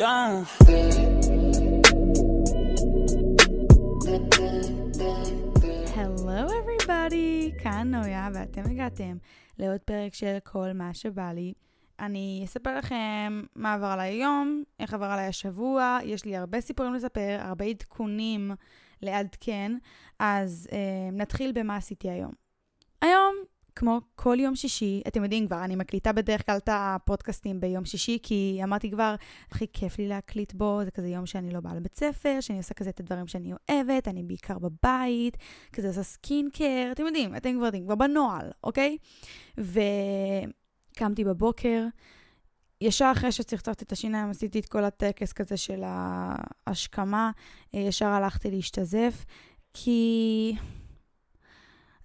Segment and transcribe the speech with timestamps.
[0.00, 0.44] done.
[5.96, 9.16] הלו אבריבאדי, כאן נויה, ואתם הגעתם
[9.58, 11.52] לעוד פרק של כל מה שבא לי.
[12.00, 16.94] אני אספר לכם מה עבר עליי היום, איך עבר עליי השבוע, יש לי הרבה סיפורים
[16.94, 18.50] לספר, הרבה עדכונים
[19.02, 19.72] לעדכן,
[20.18, 22.32] אז אה, נתחיל במה עשיתי היום.
[23.02, 23.35] היום
[23.76, 28.18] כמו כל יום שישי, אתם יודעים כבר, אני מקליטה בדרך כלל את הפודקאסטים ביום שישי,
[28.22, 29.14] כי אמרתי כבר,
[29.50, 32.74] הכי כיף לי להקליט בו, זה כזה יום שאני לא באה לבית ספר, שאני עושה
[32.74, 35.36] כזה את הדברים שאני אוהבת, אני בעיקר בבית,
[35.72, 38.96] כזה עושה skincare, אתם יודעים, אתם כבר יודעים, כבר בנוהל, אוקיי?
[39.58, 41.84] וקמתי בבוקר,
[42.80, 47.30] ישר אחרי שצחצחתי את השיניים, עשיתי את כל הטקס כזה של ההשכמה,
[47.72, 49.24] ישר הלכתי להשתזף,
[49.74, 50.52] כי...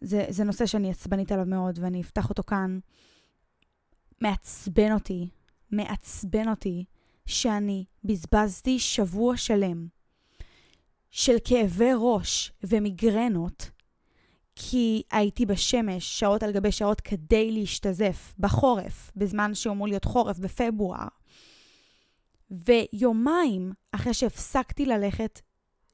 [0.02, 2.80] זה, זה נושא שאני עצבנית עליו מאוד, ואני אפתח אותו כאן.
[4.22, 5.30] מעצבן אותי,
[5.72, 6.86] מעצבן אותי,
[7.26, 9.88] שאני בזבזתי שבוע שלם
[11.12, 13.72] של כאבי ראש ומיגרנות,
[14.56, 21.08] כי הייתי בשמש שעות על גבי שעות כדי להשתזף בחורף, בזמן שאמור להיות חורף בפברואר.
[22.52, 25.42] ויומיים אחרי שהפסקתי ללכת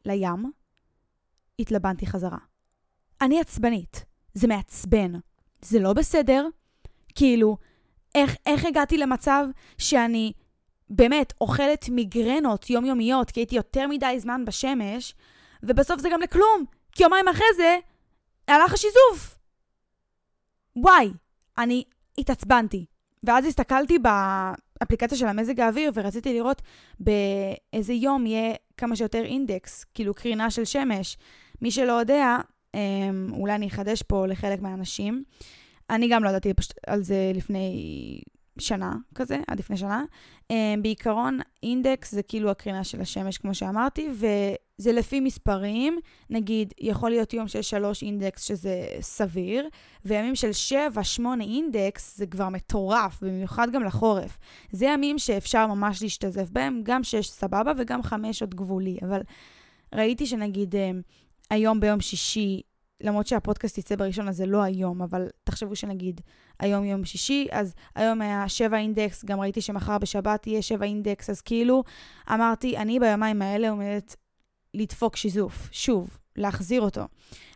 [0.05, 0.51] לים,
[1.59, 2.37] התלבנתי חזרה.
[3.21, 4.05] אני עצבנית.
[4.33, 5.11] זה מעצבן.
[5.61, 6.47] זה לא בסדר.
[7.15, 7.57] כאילו,
[8.15, 9.45] איך, איך הגעתי למצב
[9.77, 10.33] שאני
[10.89, 15.15] באמת אוכלת מיגרנות יומיומיות, כי הייתי יותר מדי זמן בשמש,
[15.63, 17.77] ובסוף זה גם לכלום, כי יומיים אחרי זה
[18.47, 19.37] הלך השיזוף.
[20.75, 21.09] וואי,
[21.57, 21.83] אני
[22.17, 22.85] התעצבנתי.
[23.23, 26.61] ואז הסתכלתי באפליקציה של המזג האוויר ורציתי לראות
[26.99, 31.17] באיזה יום יהיה כמה שיותר אינדקס, כאילו קרינה של שמש.
[31.61, 32.37] מי שלא יודע,
[33.31, 35.23] אולי אני אחדש פה לחלק מהאנשים.
[35.89, 36.53] אני גם לא ידעתי
[36.87, 38.21] על זה לפני
[38.59, 40.03] שנה כזה, עד לפני שנה.
[40.43, 45.99] Um, בעיקרון, אינדקס זה כאילו הקרינה של השמש, כמו שאמרתי, וזה לפי מספרים.
[46.29, 49.69] נגיד, יכול להיות יום של שלוש אינדקס, שזה סביר,
[50.05, 54.37] וימים של שבע, שמונה אינדקס, זה כבר מטורף, במיוחד גם לחורף.
[54.71, 59.21] זה ימים שאפשר ממש להשתזף בהם, גם שש סבבה וגם חמש עוד גבולי, אבל
[59.95, 60.75] ראיתי שנגיד...
[61.49, 62.61] היום ביום שישי,
[63.01, 66.21] למרות שהפודקאסט יצא בראשון, אז זה לא היום, אבל תחשבו שנגיד
[66.59, 71.29] היום יום שישי, אז היום היה שבע אינדקס, גם ראיתי שמחר בשבת יהיה שבע אינדקס,
[71.29, 71.83] אז כאילו
[72.33, 74.15] אמרתי, אני ביומיים האלה עומדת
[74.73, 77.01] לדפוק שיזוף, שוב, להחזיר אותו.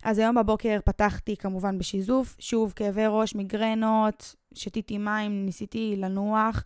[0.03, 6.63] אז היום בבוקר פתחתי כמובן בשיזוף, שוב כאבי ראש, מיגרנות, שתיתי מים, ניסיתי לנוח,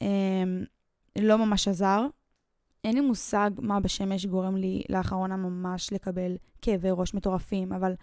[0.00, 0.64] אמ,
[1.18, 2.06] לא ממש עזר,
[2.84, 7.94] אין לי מושג מה בשמש גורם לי לאחרונה ממש לקבל כאבי ראש מטורפים, אבל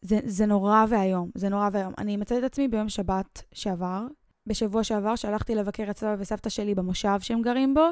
[0.00, 1.92] זה, זה נורא ואיום, זה נורא ואיום.
[1.98, 4.06] אני מצאתי את עצמי ביום שבת שעבר,
[4.46, 7.86] בשבוע שעבר, שהלכתי לבקר את סבא וסבתא שלי במושב שהם גרים בו,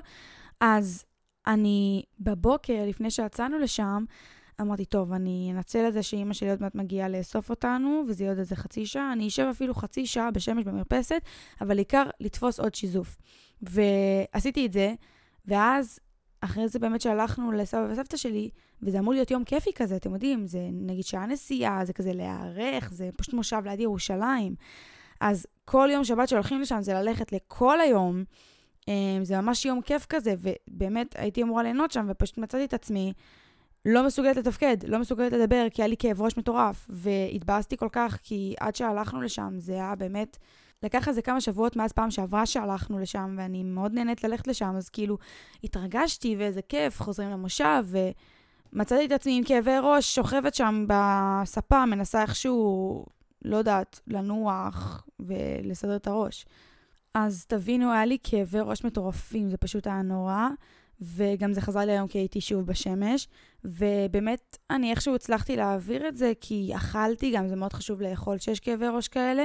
[0.61, 1.05] אז
[1.47, 4.05] אני בבוקר, לפני שיצאנו לשם,
[4.61, 8.33] אמרתי, טוב, אני אנצל את זה שאימא שלי עוד מעט מגיעה לאסוף אותנו, וזה יהיה
[8.33, 9.13] עוד איזה חצי שעה.
[9.13, 11.23] אני אשב אפילו חצי שעה בשמש במרפסת,
[11.61, 13.17] אבל עיקר לתפוס עוד שיזוף.
[13.63, 14.95] ועשיתי את זה,
[15.47, 15.99] ואז
[16.45, 18.51] אחרי זה באמת שהלכנו לסבא וסבתא שלי,
[18.83, 22.93] וזה אמור להיות יום כיפי כזה, אתם יודעים, זה נגיד שעה נסיעה, זה כזה להיערך,
[22.93, 24.55] זה פשוט מושב ליד ירושלים.
[25.21, 28.25] אז כל יום שבת שהולכים לשם זה ללכת לכל היום.
[28.89, 33.13] אמ, זה ממש יום כיף כזה, ובאמת הייתי אמורה ליהנות שם, ופשוט מצאתי את עצמי
[33.85, 36.87] לא מסוגלת לתפקד, לא מסוגלת לדבר, כי היה לי כאב ראש מטורף.
[36.89, 40.39] והתבאסתי כל כך, כי עד שהלכנו לשם זה היה באמת...
[40.85, 44.89] לקח איזה כמה שבועות מאז פעם שעברה שהלכנו לשם, ואני מאוד נהנית ללכת לשם, אז
[44.89, 45.19] כאילו
[45.65, 47.85] התרגשתי ואיזה כיף, חוזרים למושב,
[48.73, 53.05] ומצאתי את עצמי עם כאבי ראש, שוכבת שם בספה, מנסה איכשהו,
[53.45, 56.47] לא יודעת, לנוח ולסדר את הראש.
[57.15, 60.49] אז תבינו, היה לי כאבי ראש מטורפים, זה פשוט היה נורא.
[61.01, 63.29] וגם זה חזר לי היום כי הייתי שוב בשמש,
[63.65, 68.61] ובאמת, אני איכשהו הצלחתי להעביר את זה, כי אכלתי, גם זה מאוד חשוב לאכול שיש
[68.61, 69.45] כאבי ראש כאלה,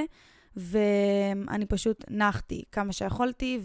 [0.56, 3.60] ואני פשוט נחתי כמה שיכולתי,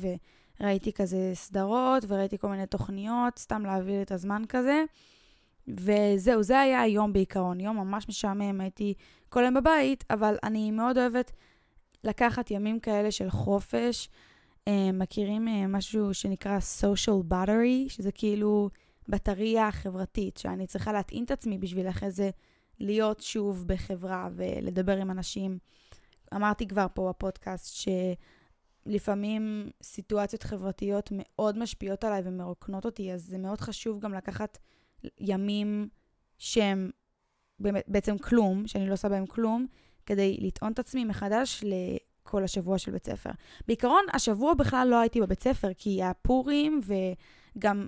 [0.59, 4.83] וראיתי כזה סדרות, וראיתי כל מיני תוכניות, סתם להעביר את הזמן כזה.
[5.67, 8.93] וזהו, זה היה היום בעיקרון, יום ממש משעמם, הייתי
[9.29, 11.31] כל היום בבית, אבל אני מאוד אוהבת
[12.03, 14.09] לקחת ימים כאלה של חופש.
[14.67, 18.69] אה, מכירים אה, משהו שנקרא social battery, שזה כאילו
[19.09, 22.29] בטריה חברתית, שאני צריכה להטעין את עצמי בשביל אחרי זה
[22.79, 25.57] להיות שוב בחברה ולדבר עם אנשים.
[26.33, 27.89] אמרתי כבר פה בפודקאסט
[28.85, 34.57] שלפעמים סיטואציות חברתיות מאוד משפיעות עליי ומרוקנות אותי, אז זה מאוד חשוב גם לקחת
[35.19, 35.89] ימים
[36.37, 36.89] שהם
[37.59, 39.65] בעצם כלום, שאני לא עושה בהם כלום,
[40.05, 41.63] כדי לטעון את עצמי מחדש
[42.23, 43.29] כל השבוע של בית ספר.
[43.67, 46.81] בעיקרון, השבוע בכלל לא הייתי בבית ספר, כי היה פורים,
[47.55, 47.87] וגם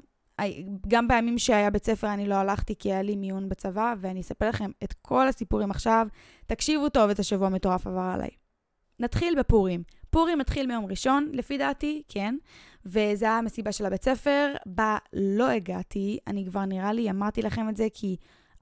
[0.87, 4.49] גם בימים שהיה בית ספר אני לא הלכתי, כי היה לי מיון בצבא, ואני אספר
[4.49, 6.07] לכם את כל הסיפורים עכשיו.
[6.45, 8.29] תקשיבו טוב, את השבוע מטורף עבר עליי.
[8.99, 9.83] נתחיל בפורים.
[10.09, 12.35] פורים מתחיל מיום ראשון, לפי דעתי, כן,
[12.85, 17.69] וזה היה המסיבה של הבית ספר, בה לא הגעתי, אני כבר נראה לי, אמרתי לכם
[17.69, 18.15] את זה, כי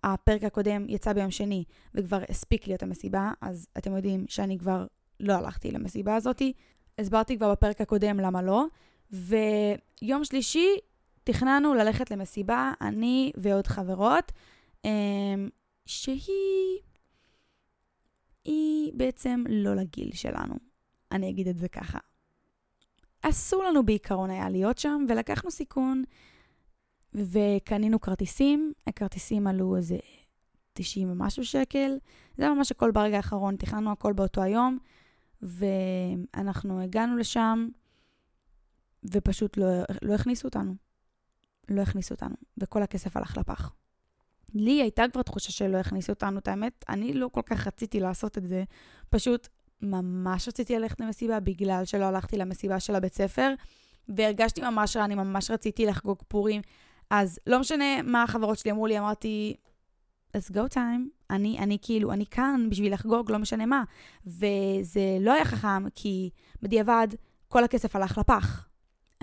[0.04, 1.64] הפרק הקודם יצא ביום שני,
[1.94, 4.86] וכבר הספיק לי את המסיבה, אז אתם יודעים שאני כבר
[5.20, 6.54] לא הלכתי למסיבה הזאתי.
[7.00, 8.66] הסברתי כבר בפרק הקודם למה לא,
[9.12, 10.68] ויום שלישי
[11.26, 14.32] תכננו ללכת למסיבה, אני ועוד חברות,
[14.86, 15.50] אמ,
[15.86, 16.80] שהיא...
[18.46, 20.56] היא בעצם לא לגיל שלנו.
[21.12, 22.00] אני אגיד את זה ככה.
[23.22, 26.04] אסור לנו בעיקרון היה להיות שם, ולקחנו סיכון,
[27.14, 28.74] וקנינו כרטיסים.
[28.88, 29.98] הכרטיסים עלו איזה
[30.74, 31.98] 90 ומשהו שקל.
[32.38, 34.78] זה ממש הכל ברגע האחרון, תכננו הכל באותו היום,
[35.42, 37.68] ואנחנו הגענו לשם,
[39.12, 39.66] ופשוט לא,
[40.02, 40.85] לא הכניסו אותנו.
[41.70, 43.74] לא הכניסו אותנו, וכל הכסף הלך לפח.
[44.54, 48.38] לי הייתה כבר תחושה שלא הכניסו אותנו, את האמת, אני לא כל כך רציתי לעשות
[48.38, 48.64] את זה,
[49.10, 49.48] פשוט
[49.82, 53.54] ממש רציתי ללכת למסיבה בגלל שלא הלכתי למסיבה של הבית ספר,
[54.10, 56.62] והרגשתי ממש רע, אני ממש רציתי לחגוג פורים.
[57.10, 59.56] אז לא משנה מה החברות שלי אמרו לי, אמרתי,
[60.38, 61.02] let's go time.
[61.30, 63.84] אני, אני כאילו, אני כאן בשביל לחגוג, לא משנה מה.
[64.26, 66.30] וזה לא היה חכם, כי
[66.62, 67.08] בדיעבד
[67.48, 68.68] כל הכסף הלך לפח.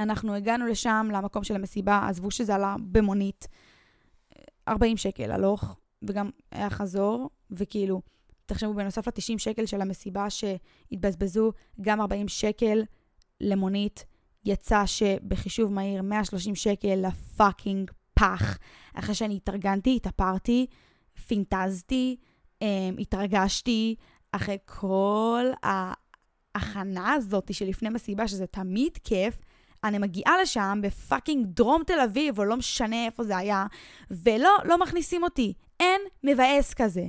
[0.02, 3.48] אנחנו הגענו לשם, למקום של המסיבה, עזבו שזה עלה במונית,
[4.68, 8.02] 40 שקל הלוך, וגם היה חזור, וכאילו,
[8.46, 12.82] תחשבו, בנוסף ל-90 שקל של המסיבה שהתבזבזו, גם 40 שקל
[13.40, 14.04] למונית,
[14.44, 18.58] יצא שבחישוב מהיר 130 שקל לפאקינג פח.
[18.94, 20.66] אחרי שאני התארגנתי, התאפרתי,
[21.26, 22.16] פינטזתי,
[22.60, 22.64] um,
[22.98, 23.94] התרגשתי,
[24.32, 29.40] אחרי כל ההכנה הזאת שלפני מסיבה, שזה תמיד כיף,
[29.84, 33.66] אני מגיעה לשם בפאקינג דרום תל אביב, או לא משנה איפה זה היה,
[34.10, 35.52] ולא, לא מכניסים אותי.
[35.80, 37.04] אין מבאס כזה.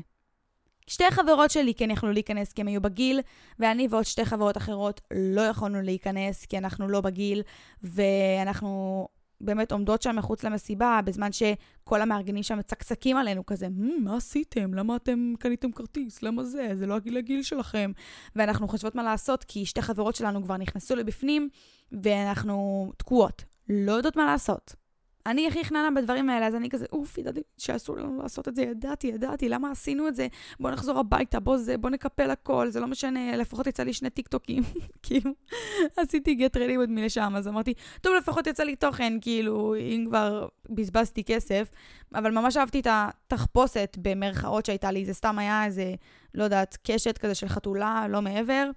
[0.88, 3.20] שתי חברות שלי כן יכלו להיכנס כי הם היו בגיל,
[3.60, 7.42] ואני ועוד שתי חברות אחרות לא יכולנו להיכנס כי אנחנו לא בגיל,
[7.84, 9.08] ואנחנו
[9.45, 13.68] באמת עומדות שם מחוץ למסיבה, בזמן שכל המארגנים שם מצקצקים עלינו כזה,
[14.01, 14.74] מה עשיתם?
[14.74, 16.24] למה אתם קניתם כרטיס?
[16.24, 16.69] למה זה?
[16.74, 17.92] זה לא הגיל הגיל שלכם.
[18.36, 21.50] ואנחנו חושבות מה לעשות, כי שתי חברות שלנו כבר נכנסו לבפנים,
[21.92, 23.44] ואנחנו תקועות.
[23.69, 24.83] לא יודעות מה לעשות.
[25.25, 28.62] אני הכי חננה בדברים האלה, אז אני כזה, אוף, ידעתי שאסור לנו לעשות את זה,
[28.62, 30.28] ידעתי, ידעתי, למה עשינו את זה?
[30.60, 34.10] בוא נחזור הביתה, בוא זה, בוא נקפל הכל, זה לא משנה, לפחות יצא לי שני
[34.10, 34.64] טיקטוקים.
[35.04, 35.31] כאילו,
[35.98, 40.06] עשיתי get ready with me לשם, אז אמרתי, טוב, לפחות יצא לי תוכן, כאילו, אם
[40.08, 41.70] כבר בזבזתי כסף,
[42.16, 45.94] אבל ממש אהבתי את התחפושת במרכאות שהייתה לי, זה סתם היה איזה,
[46.34, 48.70] לא יודעת, קשת כזה של חתולה, לא מעבר.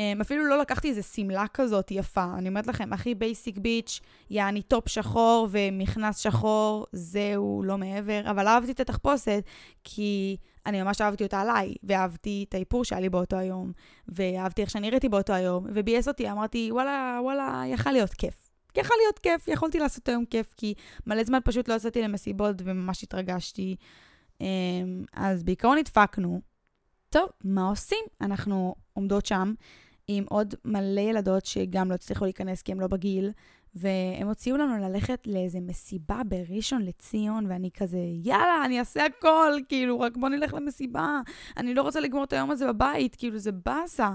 [0.00, 2.26] Um, אפילו לא לקחתי איזה שמלה כזאת יפה.
[2.38, 4.00] אני אומרת לכם, הכי basic bitch,
[4.30, 8.30] יעני טופ שחור ומכנס שחור, זהו, לא מעבר.
[8.30, 9.44] אבל אהבתי את התחפושת,
[9.84, 10.36] כי
[10.66, 13.72] אני ממש אהבתי אותה עליי, ואהבתי את האיפור שהיה לי באותו היום,
[14.08, 18.50] ואהבתי איך שאני ראיתי באותו היום, וביאס אותי, אמרתי, וואלה, וואלה, יכל להיות כיף.
[18.76, 20.74] יכל להיות כיף, יכולתי לעשות היום כיף, כי
[21.06, 23.76] מלא זמן פשוט לא יצאתי למסיבות וממש התרגשתי.
[24.38, 24.44] Um,
[25.12, 26.40] אז בעיקרון נדפקנו.
[27.10, 28.04] טוב, מה עושים?
[28.20, 29.54] אנחנו עומדות שם
[30.08, 33.30] עם עוד מלא ילדות שגם לא הצליחו להיכנס כי הן לא בגיל,
[33.74, 40.00] והם הוציאו לנו ללכת לאיזה מסיבה בראשון לציון, ואני כזה, יאללה, אני אעשה הכל, כאילו,
[40.00, 41.20] רק בוא נלך למסיבה.
[41.56, 44.10] אני לא רוצה לגמור את היום הזה בבית, כאילו, זה באסה.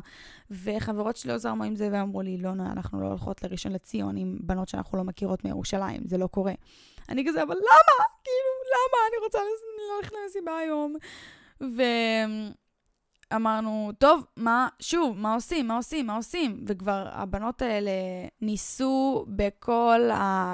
[0.51, 4.37] וחברות שלי לא זרמו עם זה, ואמרו לי, לא, אנחנו לא הולכות לראשון לציון עם
[4.41, 6.53] בנות שאנחנו לא מכירות מירושלים, זה לא קורה.
[7.09, 8.05] אני כזה, אבל למה?
[8.23, 8.97] כאילו, למה?
[9.09, 9.39] אני רוצה
[9.97, 10.95] ללכת למסיבה היום.
[11.61, 11.81] ו...
[13.35, 16.63] אמרנו, טוב, מה, שוב, מה עושים, מה עושים, מה עושים?
[16.67, 17.91] וכבר הבנות האלה
[18.41, 20.09] ניסו בכל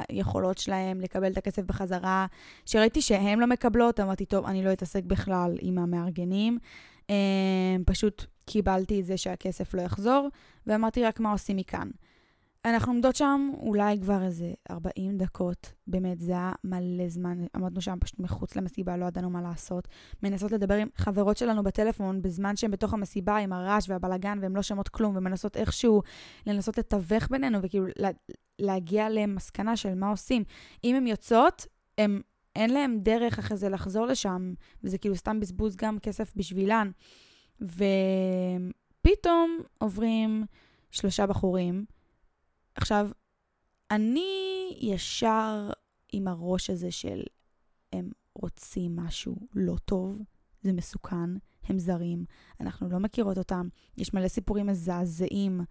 [0.10, 2.26] היכולות שלהם לקבל את הכסף בחזרה.
[2.66, 6.58] כשראיתי שהן לא מקבלות, אמרתי, טוב, אני לא אתעסק בכלל עם המארגנים.
[7.10, 10.30] אמ, פשוט קיבלתי את זה שהכסף לא יחזור,
[10.68, 11.90] ואמרתי רק מה עושים מכאן.
[12.66, 17.98] אנחנו עומדות שם אולי כבר איזה 40 דקות, באמת, זה היה מלא זמן, עמדנו שם
[18.00, 19.88] פשוט מחוץ למסיבה, לא ידענו מה לעשות.
[20.24, 24.62] מנסות לדבר עם חברות שלנו בטלפון בזמן שהן בתוך המסיבה עם הרעש והבלגן והן לא
[24.62, 26.02] שומעות כלום, ומנסות איכשהו
[26.48, 28.10] לנסות לתווך בינינו וכאילו לה,
[28.60, 30.44] להגיע למסקנה של מה עושים.
[30.84, 31.68] אם הן יוצאות,
[31.98, 32.22] הם,
[32.56, 34.54] אין להן דרך אחרי זה לחזור לשם,
[34.84, 36.92] וזה כאילו סתם בזבוז גם כסף בשבילן.
[37.62, 40.46] ופתאום עוברים
[40.92, 41.86] שלושה בחורים,
[42.76, 43.10] עכשיו,
[43.92, 45.70] אני ישר
[46.12, 47.24] עם הראש הזה של
[47.94, 50.22] הם רוצים משהו לא טוב,
[50.62, 51.30] זה מסוכן,
[51.64, 52.26] הם זרים,
[52.60, 53.68] אנחנו לא מכירות אותם.
[53.98, 55.62] יש מלא סיפורים מזעזעים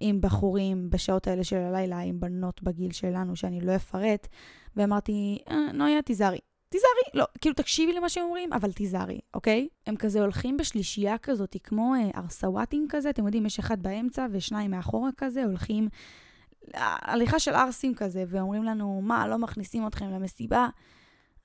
[0.00, 4.28] עם בחורים בשעות האלה של הלילה, עם בנות בגיל שלנו, שאני לא אפרט,
[4.76, 6.38] ואמרתי, אה, נויה, תיזהרי.
[6.68, 9.68] תיזהרי, לא, כאילו תקשיבי למה שהם אומרים, אבל תיזהרי, אוקיי?
[9.86, 14.70] הם כזה הולכים בשלישייה כזאת, כמו אה, ארסוואטים כזה, אתם יודעים, יש אחד באמצע ושניים
[14.70, 15.88] מאחורה כזה, הולכים
[16.74, 20.68] הליכה של ערסים כזה, ואומרים לנו, מה, לא מכניסים אתכם למסיבה?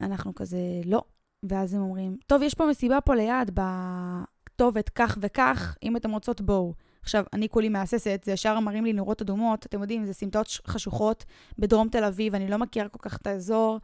[0.01, 1.03] אנחנו כזה, לא.
[1.43, 6.41] ואז הם אומרים, טוב, יש פה מסיבה פה ליד, בכתובת כך וכך, אם אתם רוצות,
[6.41, 6.73] בואו.
[7.01, 11.25] עכשיו, אני כולי מהססת, זה ישר מראים לי נורות אדומות, אתם יודעים, זה סמטאות חשוכות
[11.59, 13.79] בדרום תל אביב, אני לא מכירה כל כך את האזור.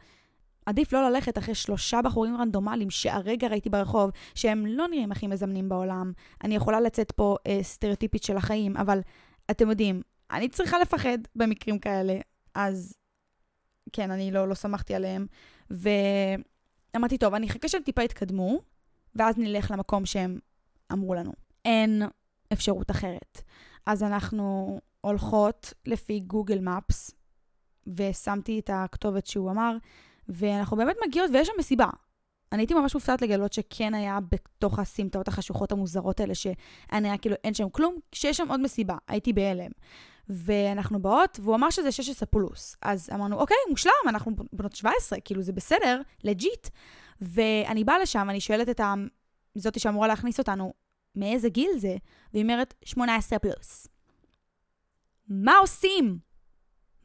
[0.68, 5.68] עדיף לא ללכת אחרי שלושה בחורים רנדומליים שהרגע ראיתי ברחוב, שהם לא נראים הכי מזמנים
[5.68, 6.12] בעולם.
[6.44, 9.00] אני יכולה לצאת פה אה, סטריאוטיפית של החיים, אבל
[9.50, 12.18] אתם יודעים, אני צריכה לפחד במקרים כאלה.
[12.54, 12.94] אז
[13.92, 15.26] כן, אני לא, לא שמחתי עליהם.
[15.70, 18.60] ואמרתי, טוב, אני אחכה שהם טיפה יתקדמו,
[19.14, 20.38] ואז נלך למקום שהם
[20.92, 21.32] אמרו לנו.
[21.64, 22.02] אין
[22.52, 23.42] אפשרות אחרת.
[23.86, 27.10] אז אנחנו הולכות לפי גוגל מפס,
[27.86, 29.76] ושמתי את הכתובת שהוא אמר,
[30.28, 31.86] ואנחנו באמת מגיעות, ויש שם מסיבה.
[32.52, 37.36] אני הייתי ממש מופתעת לגלות שכן היה בתוך הסמטאות החשוכות המוזרות האלה, שאני היה כאילו
[37.44, 39.70] אין שם כלום, שיש שם עוד מסיבה, הייתי בהלם.
[40.28, 42.76] ואנחנו באות, והוא אמר שזה 16 פלוס.
[42.82, 46.68] אז אמרנו, אוקיי, מושלם, אנחנו בנות 17, כאילו זה בסדר, legit.
[47.20, 48.80] ואני באה לשם, אני שואלת את
[49.54, 50.72] זאתי שאמורה להכניס אותנו,
[51.14, 51.96] מאיזה גיל זה?
[52.32, 53.88] והיא אומרת, 18 פלוס.
[55.28, 56.18] מה עושים?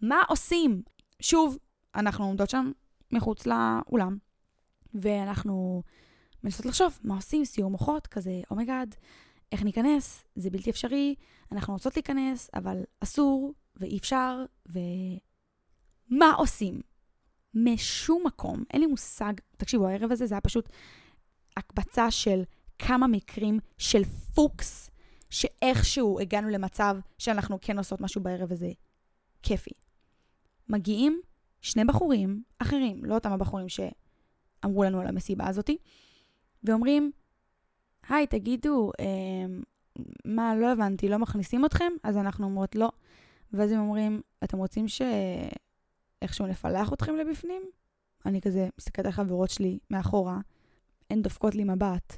[0.02, 0.82] מה עושים?
[1.22, 1.58] שוב,
[1.96, 2.72] אנחנו עומדות שם
[3.14, 4.18] מחוץ לאולם,
[4.94, 5.84] ואנחנו
[6.44, 8.98] מנסות לחשוב מה עושים, סיעור מוחות, כזה, oh my god, oh
[9.52, 10.26] איך ניכנס?
[10.36, 11.16] זה בלתי אפשרי,
[11.52, 16.82] אנחנו רוצות להיכנס, אבל אסור, ואי אפשר, ומה עושים?
[17.54, 20.70] משום מקום, אין לי מושג, תקשיבו, הערב הזה זה היה פשוט
[21.58, 22.44] הקבצה של
[22.80, 24.04] כמה מקרים של
[24.36, 24.90] פוקס,
[25.30, 28.72] שאיכשהו הגענו למצב שאנחנו כן עושות משהו בערב הזה
[29.44, 29.72] כיפי.
[30.70, 31.22] מגיעים
[31.64, 35.78] שני בחורים אחרים, לא אותם הבחורים שאמרו לנו על המסיבה הזאתי,
[36.64, 37.12] ואומרים,
[38.10, 39.06] היי, תגידו, אה,
[40.26, 41.94] מה, לא הבנתי, לא מכניסים אתכם?
[42.04, 42.90] אז אנחנו אומרות לא.
[43.54, 47.62] ואז הם אומרים, אתם רוצים שאיכשהו נפלח אתכם לבפנים?
[48.26, 50.40] אני כזה מסתכלת על חברות שלי מאחורה,
[51.10, 52.18] הן דופקות לי מבט,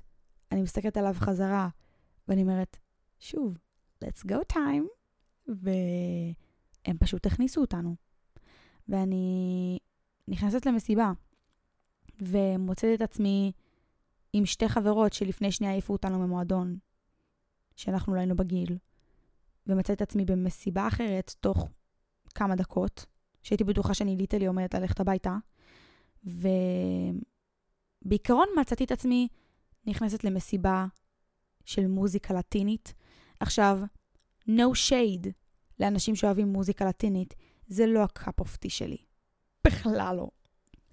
[0.52, 1.70] אני מסתכלת עליו חזרה,
[2.28, 2.78] ואני אומרת,
[3.20, 3.58] שוב,
[4.04, 4.88] let's go time,
[5.48, 8.05] והם פשוט הכניסו אותנו.
[8.88, 9.78] ואני
[10.28, 11.12] נכנסת למסיבה,
[12.22, 13.52] ומוצאת את עצמי
[14.34, 16.78] עם שתי חברות שלפני שנייה העיפו אותנו ממועדון,
[17.76, 18.78] שאנחנו לא היינו בגיל,
[19.68, 21.70] ומצאתי את עצמי במסיבה אחרת תוך
[22.36, 23.06] כמה דקות,
[23.44, 25.38] שהייתי בטוחה שאני ליטלי עומדת ללכת הביתה,
[28.04, 29.28] ובעיקרון מצאתי את עצמי
[29.88, 30.86] נכנסת למסיבה
[31.66, 32.94] של מוזיקה לטינית.
[33.40, 33.80] עכשיו,
[34.48, 35.28] no shade
[35.80, 37.34] לאנשים שאוהבים מוזיקה לטינית,
[37.68, 38.98] זה לא ה cup of tea שלי.
[39.68, 40.28] בכלל לא.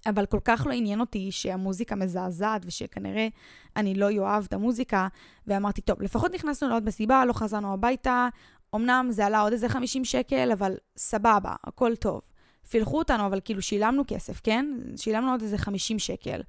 [0.05, 3.27] אבל כל כך לא עניין אותי שהמוזיקה מזעזעת ושכנראה
[3.75, 5.07] אני לא אוהב את המוזיקה,
[5.47, 8.27] ואמרתי, טוב, לפחות נכנסנו לעוד מסיבה, לא חזרנו הביתה,
[8.75, 12.21] אמנם זה עלה עוד איזה 50 שקל, אבל סבבה, הכל טוב.
[12.69, 14.65] פילחו אותנו, אבל כאילו שילמנו כסף, כן?
[14.95, 16.41] שילמנו עוד איזה 50 שקל.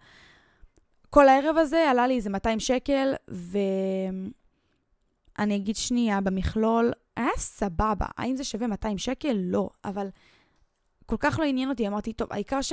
[1.11, 3.15] כל הערב הזה עלה לי איזה 200 שקל,
[5.39, 8.07] ואני אגיד שנייה, במכלול, היה סבבה.
[8.17, 9.33] האם זה שווה 200 שקל?
[9.33, 10.09] לא, אבל
[11.07, 12.73] כל כך לא עניין אותי, אמרתי, טוב, העיקר ש...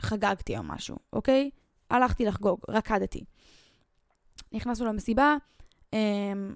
[0.00, 1.50] חגגתי או משהו, אוקיי?
[1.90, 3.24] הלכתי לחגוג, רקדתי.
[4.52, 5.36] נכנסנו למסיבה,
[5.92, 6.54] אמ,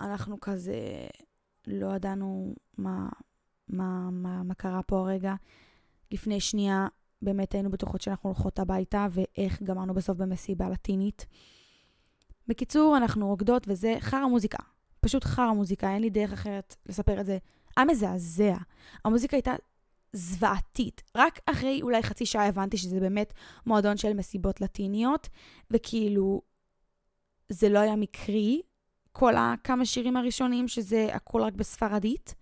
[0.00, 1.06] אנחנו כזה
[1.66, 3.08] לא ידענו מה,
[3.68, 5.34] מה, מה, מה קרה פה הרגע.
[6.10, 6.86] לפני שנייה
[7.22, 11.26] באמת היינו בטוחות שאנחנו הולכות הביתה, ואיך גמרנו בסוף במסיבה לטינית.
[12.52, 14.58] בקיצור, אנחנו רוקדות וזה חרא מוזיקה.
[15.00, 17.38] פשוט חרא מוזיקה, אין לי דרך אחרת לספר את זה.
[17.76, 18.56] היה מזעזע.
[19.04, 19.54] המוזיקה הייתה
[20.12, 21.02] זוועתית.
[21.14, 23.34] רק אחרי אולי חצי שעה הבנתי שזה באמת
[23.66, 25.28] מועדון של מסיבות לטיניות,
[25.70, 26.42] וכאילו,
[27.48, 28.62] זה לא היה מקרי,
[29.12, 32.34] כל הכמה שירים הראשונים, שזה הכל רק בספרדית.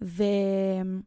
[0.00, 0.98] ואמרתי,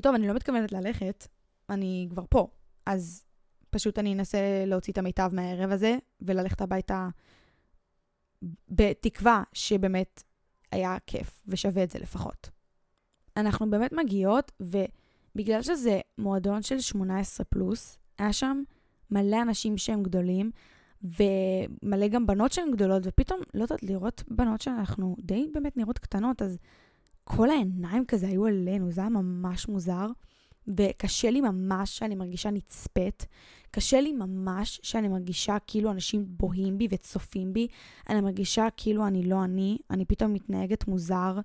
[0.00, 1.26] טוב, אני לא מתכוונת ללכת,
[1.70, 2.48] אני כבר פה.
[2.86, 3.24] אז
[3.70, 7.08] פשוט אני אנסה להוציא את המיטב מהערב הזה, וללכת הביתה
[8.68, 10.22] בתקווה שבאמת
[10.72, 12.50] היה כיף ושווה את זה לפחות.
[13.36, 18.62] אנחנו באמת מגיעות, ובגלל שזה מועדון של 18 פלוס, היה שם
[19.10, 20.50] מלא אנשים שהם גדולים,
[21.02, 26.42] ומלא גם בנות שהן גדולות, ופתאום, לא יודעת, לראות בנות שאנחנו די באמת נראות קטנות,
[26.42, 26.58] אז
[27.24, 30.06] כל העיניים כזה היו עלינו, זה היה ממש מוזר.
[30.76, 33.26] וקשה לי ממש שאני מרגישה נצפית.
[33.70, 37.68] קשה לי ממש שאני מרגישה כאילו אנשים בוהים בי וצופים בי.
[38.08, 41.40] אני מרגישה כאילו אני לא אני, אני פתאום מתנהגת מוזר,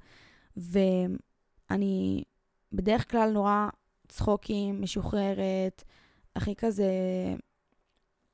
[0.57, 2.23] ואני
[2.71, 3.67] בדרך כלל נורא
[4.07, 5.83] צחוקים, משוחררת,
[6.35, 6.85] הכי כזה,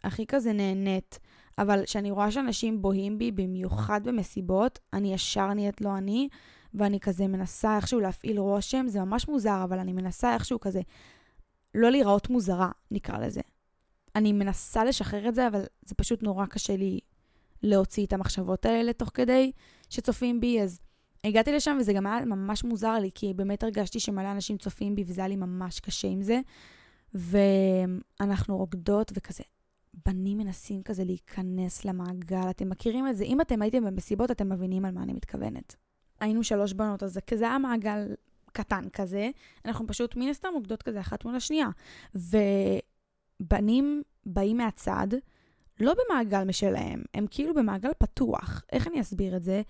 [0.04, 1.20] הכי כזה נהנית.
[1.58, 6.30] אבל כשאני רואה שאנשים בוהים בי, במיוחד במסיבות, אני ישר נהיית לא אני,
[6.74, 10.82] ואני כזה מנסה איכשהו להפעיל רושם, זה ממש מוזר, אבל אני מנסה איכשהו כזה
[11.76, 13.42] לא להיראות מוזרה, נקרא לזה.
[14.16, 17.00] אני מנסה לשחרר את זה, אבל זה פשוט נורא קשה לי
[17.64, 19.52] להוציא את המחשבות האלה תוך כדי
[19.90, 20.80] שצופים בי, אז
[21.24, 25.04] הגעתי לשם וזה גם היה ממש מוזר לי, כי באמת הרגשתי שמלא אנשים צופים בי
[25.08, 26.40] וזה היה לי ממש קשה עם זה.
[27.14, 29.44] ואנחנו רוקדות וכזה,
[30.06, 33.24] בנים מנסים כזה להיכנס למעגל, אתם מכירים את זה?
[33.24, 35.76] אם אתם הייתם במסיבות, אתם מבינים על מה אני מתכוונת.
[36.20, 38.14] היינו שלוש בנות, אז זה כזה היה מעגל
[38.54, 39.30] קטן כזה,
[39.66, 41.68] אנחנו פשוט מן הסתם רוקדות כזה אחת מול השנייה.
[43.40, 45.08] ובנים באים מהצד,
[45.80, 48.64] לא במעגל משלהם, הם כאילו במעגל פתוח.
[48.72, 49.62] איך אני אסביר את זה?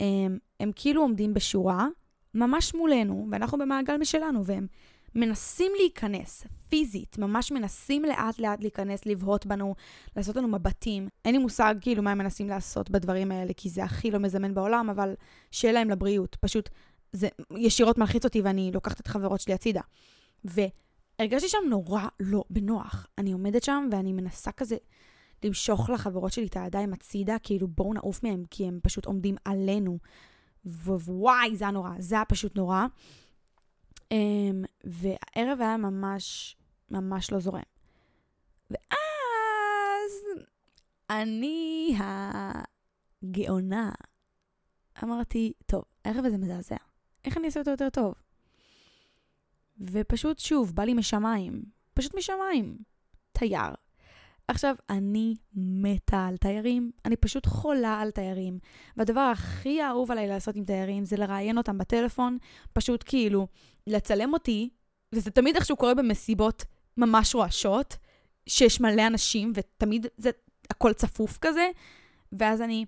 [0.00, 1.86] הם, הם כאילו עומדים בשורה,
[2.34, 4.66] ממש מולנו, ואנחנו במעגל משלנו, והם
[5.14, 9.74] מנסים להיכנס, פיזית, ממש מנסים לאט לאט להיכנס, לבהות בנו,
[10.16, 11.08] לעשות לנו מבטים.
[11.24, 14.54] אין לי מושג כאילו מה הם מנסים לעשות בדברים האלה, כי זה הכי לא מזמן
[14.54, 15.14] בעולם, אבל
[15.50, 16.36] שיהיה להם לבריאות.
[16.40, 16.68] פשוט,
[17.12, 19.80] זה ישירות מלחיץ אותי ואני לוקחת את חברות שלי הצידה.
[21.22, 23.06] והרגשתי שם נורא לא בנוח.
[23.18, 24.76] אני עומדת שם ואני מנסה כזה
[25.44, 29.98] למשוך לחברות שלי את הידיים הצידה, כאילו בואו נעוף מהם, כי הם פשוט עומדים עלינו.
[30.64, 32.86] ווואי, זה היה נורא, זה היה פשוט נורא.
[34.00, 34.06] Um,
[34.84, 36.56] והערב היה ממש,
[36.90, 37.62] ממש לא זורם.
[38.70, 40.12] ואז
[41.10, 41.96] אני
[43.24, 43.90] הגאונה
[45.02, 46.76] אמרתי, טוב, הערב הזה מזעזע,
[47.24, 48.14] איך אני אעשה אותו יותר טוב?
[49.90, 51.62] ופשוט, שוב, בא לי משמיים,
[51.94, 52.76] פשוט משמיים.
[53.32, 53.72] תייר,
[54.48, 58.58] עכשיו, אני מתה על תיירים, אני פשוט חולה על תיירים.
[58.96, 62.38] והדבר הכי אהוב עליי לעשות עם תיירים זה לראיין אותם בטלפון,
[62.72, 63.46] פשוט כאילו
[63.86, 64.70] לצלם אותי,
[65.12, 66.64] וזה תמיד איכשהו קורה במסיבות
[66.96, 67.96] ממש רועשות,
[68.46, 70.30] שיש מלא אנשים, ותמיד זה
[70.70, 71.70] הכל צפוף כזה,
[72.32, 72.84] ואז אני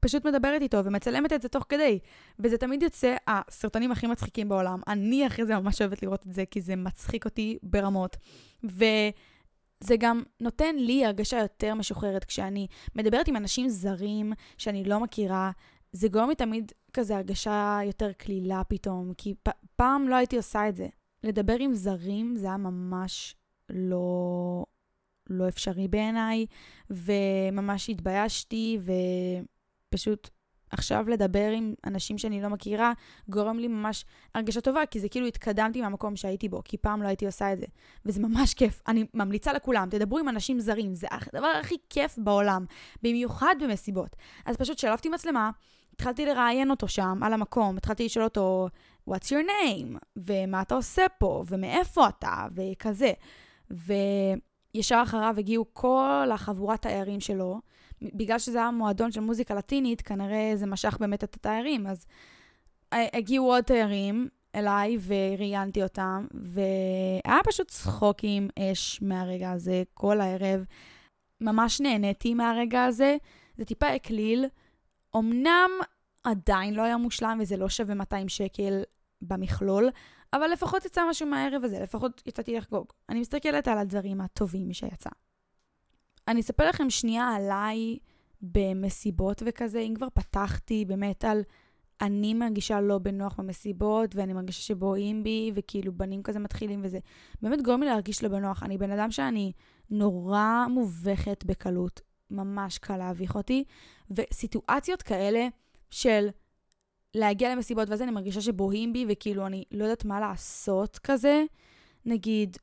[0.00, 1.98] פשוט מדברת איתו ומצלמת את זה תוך כדי.
[2.38, 4.80] וזה תמיד יוצא הסרטונים הכי מצחיקים בעולם.
[4.88, 8.16] אני אחרי זה ממש אוהבת לראות את זה, כי זה מצחיק אותי ברמות.
[8.64, 8.84] ו...
[9.84, 15.50] זה גם נותן לי הרגשה יותר משוחררת כשאני מדברת עם אנשים זרים שאני לא מכירה.
[15.92, 20.68] זה גורם לי תמיד כזה הרגשה יותר קלילה פתאום, כי פ- פעם לא הייתי עושה
[20.68, 20.88] את זה.
[21.22, 23.34] לדבר עם זרים זה היה ממש
[23.70, 24.64] לא,
[25.30, 26.46] לא אפשרי בעיניי,
[26.90, 28.78] וממש התביישתי,
[29.90, 30.30] ופשוט
[30.70, 32.92] עכשיו לדבר עם אנשים שאני לא מכירה,
[33.28, 37.08] גורם לי ממש הרגשה טובה, כי זה כאילו התקדמתי מהמקום שהייתי בו, כי פעם לא
[37.08, 37.66] הייתי עושה את זה.
[38.06, 38.82] וזה ממש כיף.
[38.88, 42.64] אני ממליצה לכולם, תדברו עם אנשים זרים, זה הדבר הכי כיף בעולם,
[43.02, 44.16] במיוחד במסיבות.
[44.46, 45.50] אז פשוט שלפתי מצלמה,
[45.94, 48.68] התחלתי לראיין אותו שם, על המקום, התחלתי לשאול אותו,
[49.10, 49.98] What's your name?
[50.16, 51.44] ומה אתה עושה פה?
[51.46, 52.46] ומאיפה אתה?
[52.54, 53.12] וכזה.
[53.70, 57.60] וישר אחריו הגיעו כל החבורת תיירים שלו.
[58.02, 61.86] בגלל שזה היה מועדון של מוזיקה לטינית, כנראה זה משך באמת את התיירים.
[61.86, 62.06] אז
[62.92, 70.64] הגיעו עוד תיירים אליי וראיינתי אותם, והיה פשוט צחוקים אש מהרגע הזה כל הערב.
[71.40, 73.16] ממש נהניתי מהרגע הזה.
[73.56, 74.46] זה טיפה הקליל.
[75.16, 75.70] אמנם
[76.24, 78.82] עדיין לא היה מושלם וזה לא שווה 200 שקל
[79.22, 79.90] במכלול,
[80.32, 82.86] אבל לפחות יצא משהו מהערב הזה, לפחות יצאתי לחגוג.
[83.08, 85.10] אני מסתכלת על הדברים הטובים שיצא.
[86.30, 87.98] אני אספר לכם שנייה עליי
[88.42, 91.42] במסיבות וכזה, אם כבר פתחתי באמת על
[92.00, 96.98] אני מרגישה לא בנוח במסיבות, ואני מרגישה שבואים בי, וכאילו בנים כזה מתחילים וזה.
[97.42, 98.62] באמת גורם לי להרגיש לא בנוח.
[98.62, 99.52] אני בן אדם שאני
[99.90, 103.64] נורא מובכת בקלות, ממש קל להביך אותי,
[104.10, 105.48] וסיטואציות כאלה
[105.90, 106.28] של
[107.14, 111.44] להגיע למסיבות ואז אני מרגישה שבוהים בי, וכאילו אני לא יודעת מה לעשות כזה,
[112.04, 112.56] נגיד,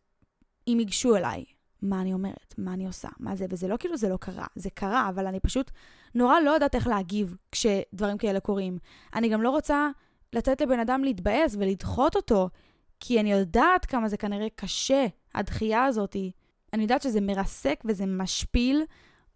[0.68, 1.44] אם ייגשו אליי,
[1.82, 4.70] מה אני אומרת, מה אני עושה, מה זה, וזה לא כאילו זה לא קרה, זה
[4.70, 5.72] קרה, אבל אני פשוט
[6.16, 8.78] נורא לא יודעת איך להגיב כשדברים כאלה קורים.
[9.16, 9.90] אני גם לא רוצה
[10.34, 12.50] לתת לבן אדם להתבאס ולדחות אותו,
[13.00, 16.16] כי אני יודעת כמה זה כנראה קשה, הדחייה הזאת.
[16.74, 18.84] אני יודעת שזה מרסק וזה משפיל.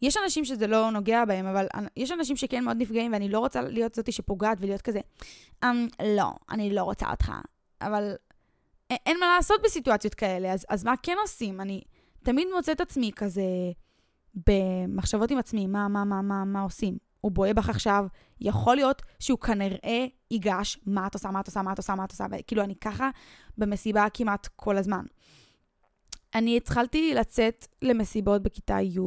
[0.02, 3.62] יש אנשים שזה לא נוגע בהם, אבל יש אנשים שכן מאוד נפגעים, ואני לא רוצה
[3.62, 5.00] להיות זאתי שפוגעת ולהיות כזה,
[5.66, 5.68] um,
[6.06, 7.32] לא, אני לא רוצה אותך.
[7.82, 8.16] אבל
[8.92, 11.62] אין מה לעשות בסיטואציות כאלה, אז, אז מה כן עושים?
[11.62, 11.82] אני...
[12.24, 13.44] תמיד מוצאת עצמי כזה
[14.48, 16.98] במחשבות עם עצמי, מה, מה, מה, מה, מה עושים?
[17.22, 18.06] הוא בוהה בך עכשיו,
[18.42, 22.06] יכול להיות שהוא כנראה ייגש, מה את עושה, מה את עושה, מה את עושה, מה
[22.06, 23.10] את עושה, וכאילו אני ככה
[23.58, 25.06] במסיבה כמעט כל הזמן.
[26.36, 29.00] אני התחלתי לצאת למסיבות בכיתה י',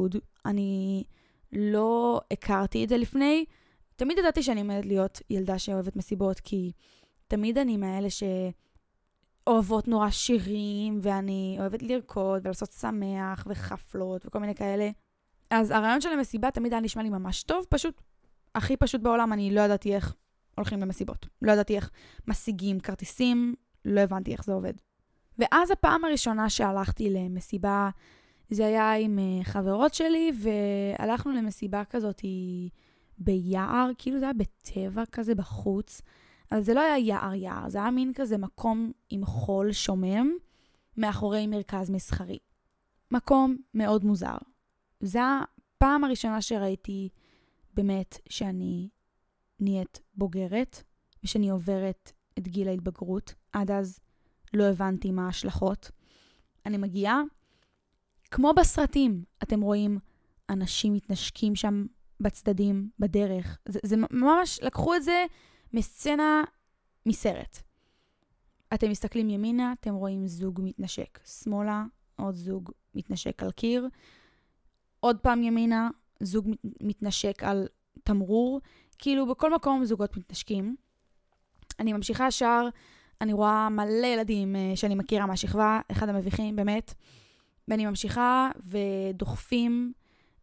[0.45, 1.03] אני
[1.51, 3.45] לא הכרתי את זה לפני.
[3.95, 6.71] תמיד ידעתי שאני עומדת להיות ילדה שאוהבת מסיבות, כי
[7.27, 8.09] תמיד אני מאלה
[9.49, 14.89] שאוהבות נורא שירים, ואני אוהבת לרקוד ולעשות שמח וחפלות וכל מיני כאלה.
[15.49, 18.01] אז הרעיון של המסיבה תמיד היה נשמע לי ממש טוב, פשוט
[18.55, 20.15] הכי פשוט בעולם, אני לא ידעתי איך
[20.55, 21.27] הולכים למסיבות.
[21.41, 21.91] לא ידעתי איך
[22.27, 23.55] משיגים כרטיסים,
[23.85, 24.73] לא הבנתי איך זה עובד.
[25.39, 27.89] ואז הפעם הראשונה שהלכתי למסיבה,
[28.49, 32.21] זה היה עם אה, חברות שלי, והלכנו למסיבה כזאת
[33.17, 36.01] ביער, כאילו זה היה בטבע כזה בחוץ.
[36.51, 40.31] אבל זה לא היה יער-יער, זה היה מין כזה מקום עם חול שומם
[40.97, 42.37] מאחורי מרכז מסחרי.
[43.11, 44.37] מקום מאוד מוזר.
[45.01, 47.09] זו הפעם הראשונה שראיתי
[47.73, 48.89] באמת שאני
[49.59, 50.83] נהיית בוגרת,
[51.23, 53.33] ושאני עוברת את גיל ההתבגרות.
[53.53, 53.99] עד אז
[54.53, 55.91] לא הבנתי מה ההשלכות.
[56.65, 57.21] אני מגיעה,
[58.31, 59.99] כמו בסרטים, אתם רואים
[60.49, 61.85] אנשים מתנשקים שם
[62.19, 63.57] בצדדים, בדרך.
[63.67, 65.25] זה, זה ממש, לקחו את זה
[65.75, 66.43] מסצנה
[67.05, 67.59] מסרט.
[68.73, 71.19] אתם מסתכלים ימינה, אתם רואים זוג מתנשק.
[71.25, 71.83] שמאלה,
[72.15, 73.87] עוד זוג מתנשק על קיר.
[74.99, 76.49] עוד פעם ימינה, זוג
[76.81, 77.67] מתנשק על
[78.03, 78.61] תמרור.
[78.97, 80.75] כאילו, בכל מקום זוגות מתנשקים.
[81.79, 82.67] אני ממשיכה ישר,
[83.21, 86.93] אני רואה מלא ילדים uh, שאני מכירה מהשכבה, אחד המביכים, באמת.
[87.67, 89.93] ואני ממשיכה ודוחפים,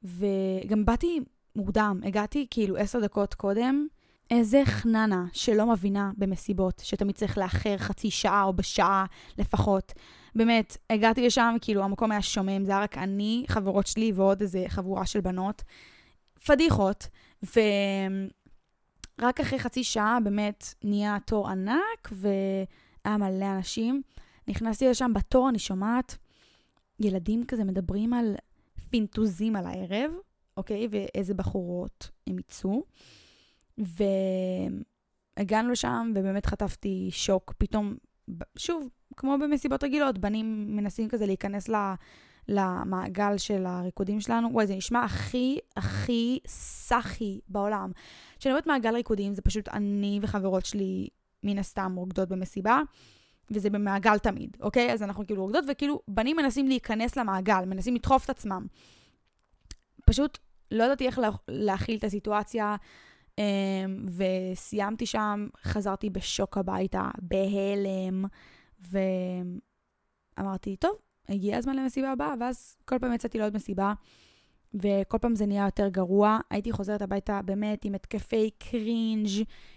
[0.05, 1.21] וגם באתי
[1.57, 3.87] מוקדם, הגעתי כאילו עשר דקות קודם.
[4.31, 9.07] איזה חננה שלא מבינה במסיבות, שתמיד צריך לאחר חצי שעה או בשעה
[9.39, 9.93] לפחות.
[10.35, 14.65] באמת, הגעתי לשם, כאילו, המקום היה שומם, זה היה רק אני, חברות שלי ועוד איזה
[14.69, 15.63] חבורה של בנות.
[16.47, 17.07] פדיחות,
[17.43, 24.03] ורק אחרי חצי שעה באמת נהיה תור ענק, והיה מלא אנשים.
[24.49, 26.17] נכנסתי לשם בתור, אני שומעת
[27.01, 28.35] ילדים כזה מדברים על
[28.91, 30.11] פינטוזים על הערב,
[30.57, 30.89] אוקיי?
[30.91, 32.85] ואיזה בחורות הם יצאו.
[35.39, 37.55] והגענו לשם, ובאמת חטפתי שוק.
[37.59, 37.95] פתאום,
[38.57, 41.75] שוב, כמו במסיבות רגילות, בנים מנסים כזה להיכנס ל...
[42.49, 44.49] למעגל של הריקודים שלנו.
[44.53, 47.93] וואי, זה נשמע הכי, הכי סאחי בעולם.
[48.39, 51.09] כשאני אומרת מעגל ריקודים, זה פשוט אני וחברות שלי,
[51.43, 52.81] מן הסתם, רוקדות במסיבה,
[53.51, 54.93] וזה במעגל תמיד, אוקיי?
[54.93, 58.67] אז אנחנו כאילו רוקדות, וכאילו, בנים מנסים להיכנס למעגל, מנסים לדחוף את עצמם.
[60.07, 60.39] פשוט
[60.71, 62.77] לא ידעתי איך להכיל את הסיטואציה,
[64.17, 68.25] וסיימתי שם, חזרתי בשוק הביתה, בהלם,
[70.39, 70.97] ואמרתי, טוב,
[71.29, 73.93] הגיע הזמן למסיבה הבאה, ואז כל פעם יצאתי לעוד מסיבה,
[74.75, 76.39] וכל פעם זה נהיה יותר גרוע.
[76.51, 79.29] הייתי חוזרת הביתה באמת עם התקפי קרינג'.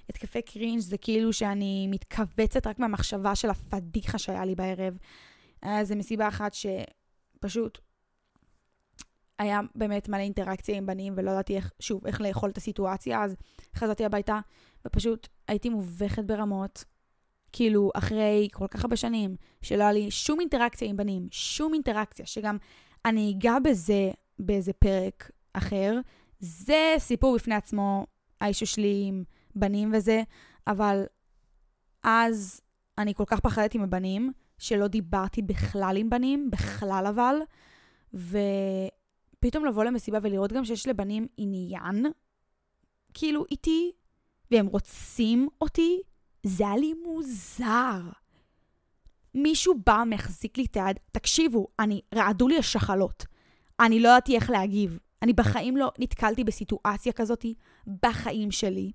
[0.09, 4.97] התקפי קרינג' זה כאילו שאני מתכווצת רק מהמחשבה של הפדיחה שהיה לי בערב.
[5.61, 7.79] היה איזה מסיבה אחת שפשוט
[9.39, 13.35] היה באמת מלא אינטראקציה עם בנים, ולא ידעתי איך, שוב, איך לאכול את הסיטואציה, אז
[13.75, 14.39] חזרתי הביתה,
[14.87, 16.83] ופשוט הייתי מובכת ברמות.
[17.51, 22.25] כאילו, אחרי כל כך הרבה שנים, שלא היה לי שום אינטראקציה עם בנים, שום אינטראקציה,
[22.25, 22.57] שגם
[23.05, 25.99] אני אגע בזה באיזה פרק אחר,
[26.39, 28.05] זה סיפור בפני עצמו,
[28.41, 29.23] האישו שלי עם
[29.55, 30.23] בנים וזה,
[30.67, 31.03] אבל
[32.03, 32.61] אז
[32.97, 37.35] אני כל כך פחדתי מבנים, שלא דיברתי בכלל עם בנים, בכלל אבל,
[39.45, 42.05] ופתאום לבוא למסיבה ולראות גם שיש לבנים עניין,
[43.13, 43.91] כאילו איתי,
[44.51, 46.01] והם רוצים אותי,
[46.43, 48.01] זה היה לי מוזר.
[49.33, 53.25] מישהו בא, מחזיק לי את היד, תקשיבו, אני, רעדו לי השחלות.
[53.79, 54.99] אני לא ידעתי איך להגיב.
[55.21, 57.45] אני בחיים לא נתקלתי בסיטואציה כזאת,
[58.03, 58.91] בחיים שלי.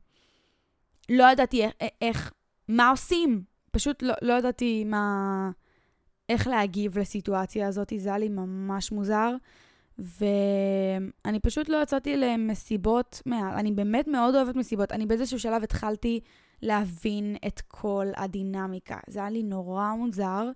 [1.09, 2.33] לא ידעתי איך, איך
[2.69, 3.43] מה עושים.
[3.71, 5.51] פשוט לא, לא ידעתי מה,
[6.29, 9.31] איך להגיב לסיטואציה הזאת, זה היה לי ממש מוזר.
[10.01, 13.23] ואני פשוט לא יצאתי למסיבות.
[13.55, 14.93] אני באמת מאוד אוהבת מסיבות.
[14.93, 16.21] אני באיזשהו שלב התחלתי
[16.63, 18.99] להבין את כל הדינמיקה.
[19.09, 20.51] זה היה לי נורא מוזר,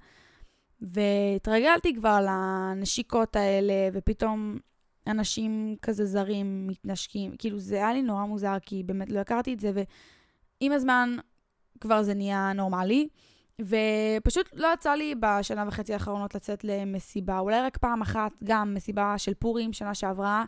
[0.81, 4.59] והתרגלתי כבר לנשיקות האלה, ופתאום
[5.07, 7.37] אנשים כזה זרים מתנשקים.
[7.39, 11.17] כאילו, זה היה לי נורא מוזר, כי באמת לא הכרתי את זה, ועם הזמן
[11.81, 13.09] כבר זה נהיה נורמלי.
[13.61, 19.15] ופשוט לא יצא לי בשנה וחצי האחרונות לצאת למסיבה, אולי רק פעם אחת, גם מסיבה
[19.19, 20.45] של פורים שנה שעברה,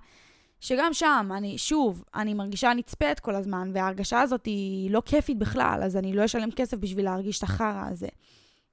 [0.61, 5.81] שגם שם, אני, שוב, אני מרגישה נצפית כל הזמן, וההרגשה הזאת היא לא כיפית בכלל,
[5.85, 8.09] אז אני לא אשלם כסף בשביל להרגיש את החרא הזה.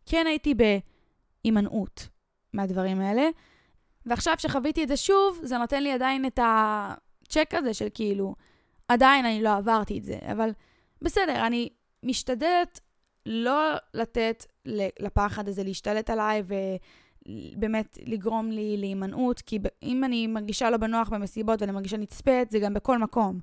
[0.06, 0.54] כן הייתי
[1.44, 2.08] בהימנעות
[2.54, 3.30] מהדברים האלה,
[4.06, 8.36] ועכשיו שחוויתי את זה שוב, זה נותן לי עדיין את הצ'ק הזה של כאילו,
[8.88, 10.50] עדיין אני לא עברתי את זה, אבל
[11.02, 11.70] בסדר, אני
[12.04, 12.80] משתדלת
[13.26, 14.46] לא לתת
[15.00, 21.62] לפחד הזה להשתלט עליי ובאמת לגרום לי להימנעות, כי אם אני מרגישה לא בנוח במסיבות
[21.62, 23.40] ואני מרגישה נצפית, זה גם בכל מקום.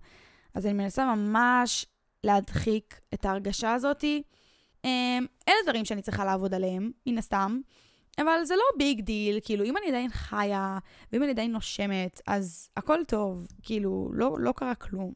[0.55, 1.87] אז אני מנסה ממש
[2.25, 4.23] להדחיק את ההרגשה הזאתי.
[4.85, 7.61] אמ, אלה דברים שאני צריכה לעבוד עליהם, מן הסתם,
[8.19, 10.79] אבל זה לא big deal, כאילו, אם אני עדיין חיה,
[11.13, 15.13] ואם אני עדיין נושמת, אז הכל טוב, כאילו, לא, לא קרה כלום.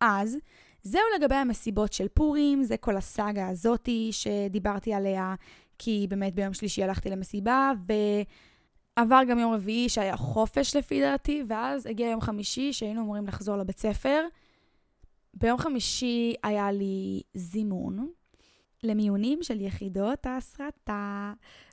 [0.00, 0.36] אז,
[0.86, 5.34] זהו לגבי המסיבות של פורים, זה כל הסאגה הזאתי שדיברתי עליה,
[5.78, 11.86] כי באמת ביום שלישי הלכתי למסיבה, ועבר גם יום רביעי שהיה חופש לפי דעתי, ואז
[11.86, 14.26] הגיע יום חמישי שהיינו אמורים לחזור לבית ספר.
[15.34, 18.08] ביום חמישי היה לי זימון
[18.82, 21.32] למיונים של יחידות ההסרטה,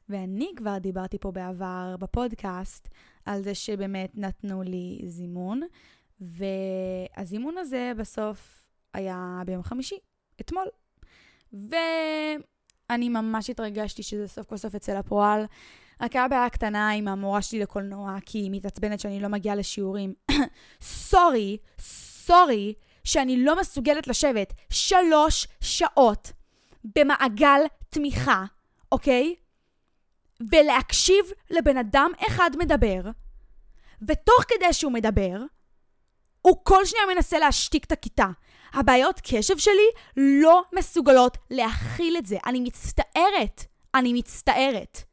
[0.10, 2.90] ואני כבר דיברתי פה בעבר בפודקאסט
[3.26, 5.62] על זה שבאמת נתנו לי זימון,
[6.22, 8.63] והזימון הזה בסוף
[8.94, 9.98] היה ביום חמישי,
[10.42, 10.66] אתמול.
[11.54, 15.46] ואני ממש התרגשתי שזה סוף כל סוף יצא לפועל.
[16.02, 20.14] רק היה בעיה קטנה עם המורה שלי לקולנוע, כי היא מתעצבנת שאני לא מגיעה לשיעורים.
[20.82, 26.32] סורי, סורי, שאני לא מסוגלת לשבת שלוש שעות
[26.96, 28.46] במעגל תמיכה,
[28.92, 29.36] אוקיי?
[30.52, 33.02] ולהקשיב לבן אדם אחד מדבר,
[34.08, 35.44] ותוך כדי שהוא מדבר,
[36.42, 38.28] הוא כל שניה מנסה להשתיק את הכיתה.
[38.74, 42.38] הבעיות קשב שלי לא מסוגלות להכיל את זה.
[42.46, 43.66] אני מצטערת.
[43.96, 45.04] אני מצטערת.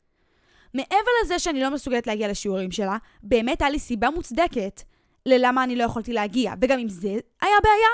[0.75, 4.83] מעבר לזה שאני לא מסוגלת להגיע לשיעורים שלה, באמת היה לי סיבה מוצדקת
[5.27, 7.09] ללמה אני לא יכולתי להגיע, וגם אם זה
[7.41, 7.89] היה בעיה,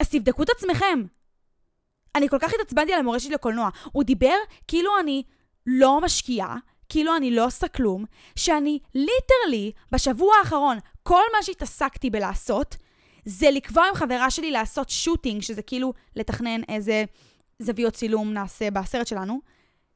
[0.00, 1.04] אז תבדקו את עצמכם.
[2.14, 3.68] אני כל כך התעצבנתי על המורה שלי לקולנוע.
[3.92, 4.34] הוא דיבר
[4.68, 5.22] כאילו אני
[5.66, 6.56] לא משקיעה,
[6.88, 8.04] כאילו אני לא עושה כלום,
[8.36, 12.76] שאני ליטרלי בשבוע האחרון, כל מה שהתעסקתי בלעשות,
[13.24, 17.04] זה לקבוע עם חברה שלי לעשות שוטינג, שזה כאילו לתכנן איזה
[17.58, 19.40] זוויות צילום נעשה בסרט שלנו.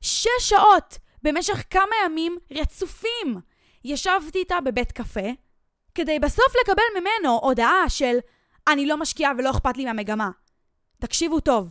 [0.00, 3.40] שש שעות במשך כמה ימים רצופים.
[3.84, 5.30] ישבתי איתה בבית קפה,
[5.94, 8.18] כדי בסוף לקבל ממנו הודעה של
[8.68, 10.30] אני לא משקיעה ולא אכפת לי מהמגמה.
[10.98, 11.68] תקשיבו טוב,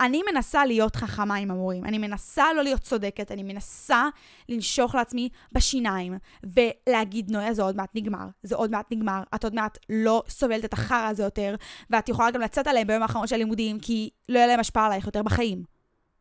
[0.00, 4.08] אני מנסה להיות חכמה עם המורים, אני מנסה לא להיות צודקת, אני מנסה
[4.48, 9.54] לנשוך לעצמי בשיניים ולהגיד, נויה, זה עוד מעט נגמר, זה עוד מעט נגמר, את עוד
[9.54, 11.54] מעט לא סובלת את החרא הזה יותר,
[11.90, 15.06] ואת יכולה גם לצאת עליהם ביום האחרון של הלימודים, כי לא יהיה להם השפעה עלייך
[15.06, 15.64] יותר בחיים.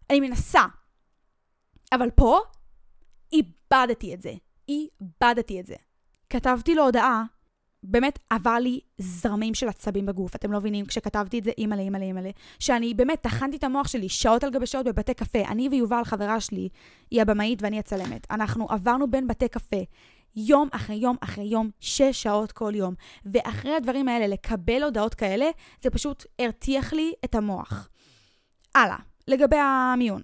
[0.10, 0.64] אני מנסה.
[1.92, 2.40] אבל פה,
[3.34, 4.34] איבדתי את זה.
[4.70, 5.76] איבדתי את זה.
[6.30, 7.24] כתבתי לו הודעה
[7.84, 12.06] באמת עבר לי זרמים של עצבים בגוף, אתם לא מבינים, כשכתבתי את זה, אימא'לה, אימא'לה,
[12.06, 15.40] אימא'לה, שאני באמת טחנתי את המוח שלי שעות על גבי שעות בבתי קפה.
[15.40, 16.70] אני ויובל, חברה שלי,
[17.12, 18.28] היא הבמאית ואני הצלמת.
[18.32, 19.78] אנחנו עברנו בין בתי קפה.
[20.36, 22.94] יום אחרי יום אחרי יום, שש שעות כל יום.
[23.26, 25.46] ואחרי הדברים האלה, לקבל הודעות כאלה,
[25.84, 27.90] זה פשוט הרתיח לי את המוח.
[28.76, 30.24] הלאה, לגבי המיון.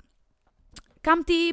[1.02, 1.52] קמתי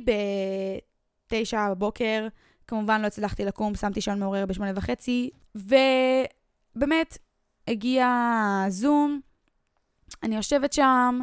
[1.29, 2.29] בתשע בבוקר,
[2.66, 7.19] כמובן לא הצלחתי לקום, שמתי שעון מעורר בשמונה וחצי, ובאמת,
[7.69, 8.09] הגיע
[8.69, 9.21] זום,
[10.23, 11.21] אני יושבת שם,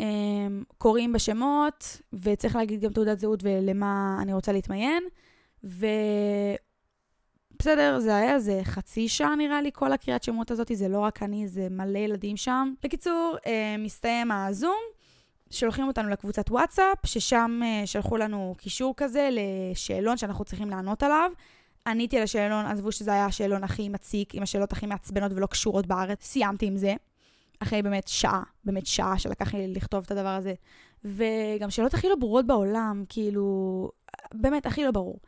[0.00, 5.04] אמ, קוראים בשמות, וצריך להגיד גם תעודת זהות ולמה אני רוצה להתמיין,
[5.64, 5.86] ו...
[7.58, 11.22] בסדר, זה היה איזה חצי שעה נראה לי, כל הקריאת שמות הזאת, זה לא רק
[11.22, 12.72] אני, זה מלא ילדים שם.
[12.82, 14.80] בקיצור, אה, מסתיים הזום,
[15.50, 21.30] שולחים אותנו לקבוצת וואטסאפ, ששם אה, שלחו לנו קישור כזה לשאלון שאנחנו צריכים לענות עליו.
[21.86, 25.86] עניתי על השאלון, עזבו שזה היה השאלון הכי מציק, עם השאלות הכי מעצבנות ולא קשורות
[25.86, 26.24] בארץ.
[26.24, 26.94] סיימתי עם זה.
[27.60, 30.54] אחרי באמת שעה, באמת שעה שלקח לי לכתוב את הדבר הזה.
[31.04, 33.90] וגם שאלות הכי לא ברורות בעולם, כאילו,
[34.34, 35.18] באמת, הכי לא ברור.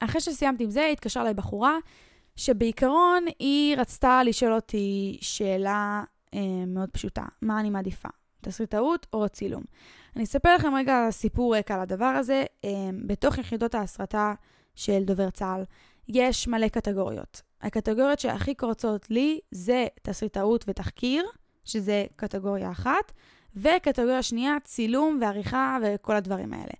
[0.00, 1.76] אחרי שסיימתי עם זה, התקשרה אליי בחורה,
[2.36, 8.08] שבעיקרון היא רצתה לשאול אותי שאלה אה, מאוד פשוטה, מה אני מעדיפה?
[8.40, 9.62] תסריטאות או צילום.
[10.16, 12.44] אני אספר לכם רגע סיפור רקע על הדבר הזה.
[12.64, 14.34] אמ, בתוך יחידות ההסרטה
[14.74, 15.62] של דובר צה"ל
[16.08, 17.42] יש מלא קטגוריות.
[17.62, 21.24] הקטגוריות שהכי קורצות לי זה תסריטאות ותחקיר,
[21.64, 23.12] שזה קטגוריה אחת,
[23.56, 26.72] וקטגוריה שנייה, צילום ועריכה וכל הדברים האלה.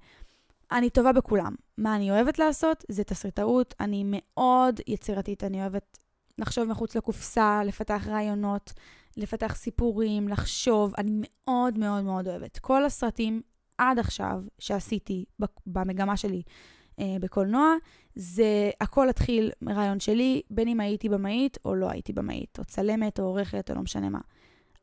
[0.72, 1.54] אני טובה בכולם.
[1.78, 2.84] מה אני אוהבת לעשות?
[2.88, 3.74] זה תסריטאות.
[3.80, 5.98] אני מאוד יצירתית, אני אוהבת
[6.38, 8.72] לחשוב מחוץ לקופסה, לפתח רעיונות,
[9.16, 10.94] לפתח סיפורים, לחשוב.
[10.98, 12.58] אני מאוד מאוד מאוד אוהבת.
[12.58, 13.42] כל הסרטים
[13.78, 15.24] עד עכשיו שעשיתי
[15.66, 16.42] במגמה שלי
[17.00, 17.74] בקולנוע,
[18.14, 23.20] זה הכל התחיל מרעיון שלי, בין אם הייתי במאית או לא הייתי במאית, או צלמת
[23.20, 24.20] או עורכת או לא משנה מה.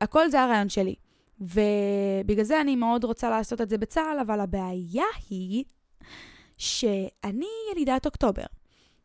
[0.01, 0.95] הכל זה הרעיון שלי.
[1.39, 5.63] ובגלל זה אני מאוד רוצה לעשות את זה בצה"ל, אבל הבעיה היא
[6.57, 8.45] שאני ילידת אוקטובר.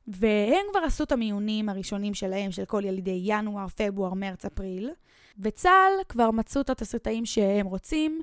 [0.08, 4.90] והם כבר עשו את המיונים הראשונים שלהם, של כל ילידי ינואר, פברואר, מרץ, אפריל,
[5.38, 8.20] וצה"ל כבר מצאו את התסריטאים שהם רוצים,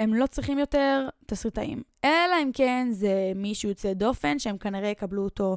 [0.00, 1.82] הם לא צריכים יותר תסריטאים.
[2.04, 5.56] אלא אם כן זה מישהו יוצא דופן, שהם כנראה יקבלו אותו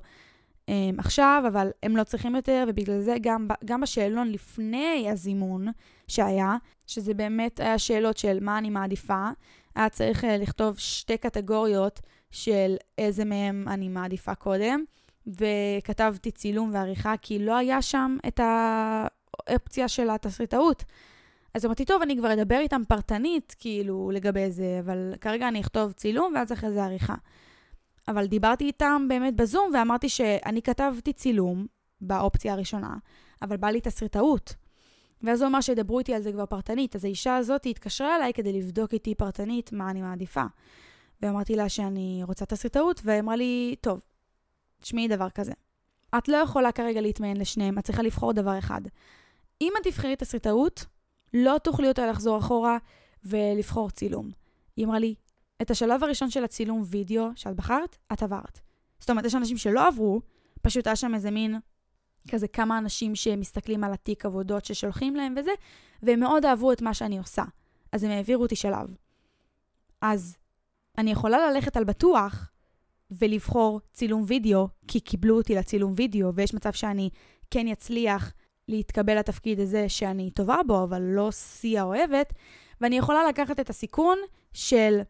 [0.69, 5.67] um, עכשיו, אבל הם לא צריכים יותר, ובגלל זה גם, גם בשאלון לפני הזימון
[6.07, 6.55] שהיה,
[6.87, 9.29] שזה באמת היה שאלות של מה אני מעדיפה,
[9.75, 11.99] היה צריך uh, לכתוב שתי קטגוריות
[12.31, 14.83] של איזה מהם אני מעדיפה קודם,
[15.27, 20.83] וכתבתי צילום ועריכה, כי לא היה שם את האופציה של התסריטאות.
[21.53, 25.91] אז אמרתי, טוב, אני כבר אדבר איתם פרטנית, כאילו, לגבי זה, אבל כרגע אני אכתוב
[25.91, 27.15] צילום ואז אחרי זה עריכה.
[28.07, 31.65] אבל דיברתי איתם באמת בזום ואמרתי שאני כתבתי צילום
[32.01, 32.95] באופציה הראשונה,
[33.41, 34.55] אבל בא לי תסריטאות.
[35.23, 36.95] ואז הוא אמר שידברו איתי על זה כבר פרטנית.
[36.95, 40.43] אז האישה הזאת התקשרה אליי כדי לבדוק איתי פרטנית מה אני מעדיפה.
[41.21, 43.99] ואמרתי לה שאני רוצה תסריטאות, והיא אמרה לי, טוב,
[44.81, 45.51] תשמעי דבר כזה.
[46.17, 48.81] את לא יכולה כרגע להתמיין לשניהם, את צריכה לבחור דבר אחד.
[49.61, 50.85] אם את תבחרי תסריטאות,
[51.33, 52.77] לא תוכלי יותר לחזור אחורה
[53.23, 54.31] ולבחור צילום.
[54.77, 55.15] היא אמרה לי,
[55.61, 58.59] את השלב הראשון של הצילום וידאו שאת בחרת, את עברת.
[58.99, 60.21] זאת אומרת, יש אנשים שלא עברו,
[60.61, 61.59] פשוט היה שם איזה מין,
[62.31, 65.51] כזה כמה אנשים שמסתכלים על התיק עבודות ששולחים להם וזה,
[66.03, 67.43] והם מאוד אהבו את מה שאני עושה.
[67.91, 68.87] אז הם העבירו אותי שלב.
[70.01, 70.37] אז
[70.97, 72.51] אני יכולה ללכת על בטוח
[73.11, 77.09] ולבחור צילום וידאו, כי קיבלו אותי לצילום וידאו, ויש מצב שאני
[77.51, 78.33] כן אצליח
[78.67, 82.33] להתקבל לתפקיד הזה שאני טובה בו, אבל לא שיא האוהבת,
[82.81, 84.17] ואני יכולה לקחת את הסיכון
[84.53, 85.01] של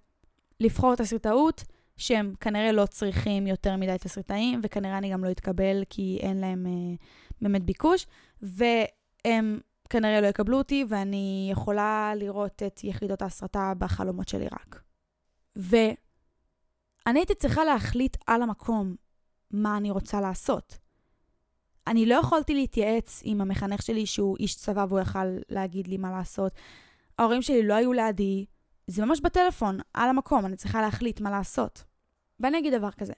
[0.59, 1.63] לבחור תסריטאות,
[1.97, 6.65] שהם כנראה לא צריכים יותר מדי תסריטאים, וכנראה אני גם לא אתקבל כי אין להם
[6.67, 6.95] אה,
[7.41, 8.07] באמת ביקוש,
[8.41, 14.81] והם כנראה לא יקבלו אותי, ואני יכולה לראות את יחידות ההסרטה בחלומות שלי רק.
[15.55, 18.95] ואני הייתי צריכה להחליט על המקום
[19.51, 20.77] מה אני רוצה לעשות.
[21.87, 26.11] אני לא יכולתי להתייעץ עם המחנך שלי שהוא איש צבא והוא יכל להגיד לי מה
[26.11, 26.53] לעשות.
[27.19, 28.45] ההורים שלי לא היו לידי,
[28.87, 31.83] זה ממש בטלפון, על המקום, אני צריכה להחליט מה לעשות.
[32.39, 33.13] ואני אגיד דבר כזה,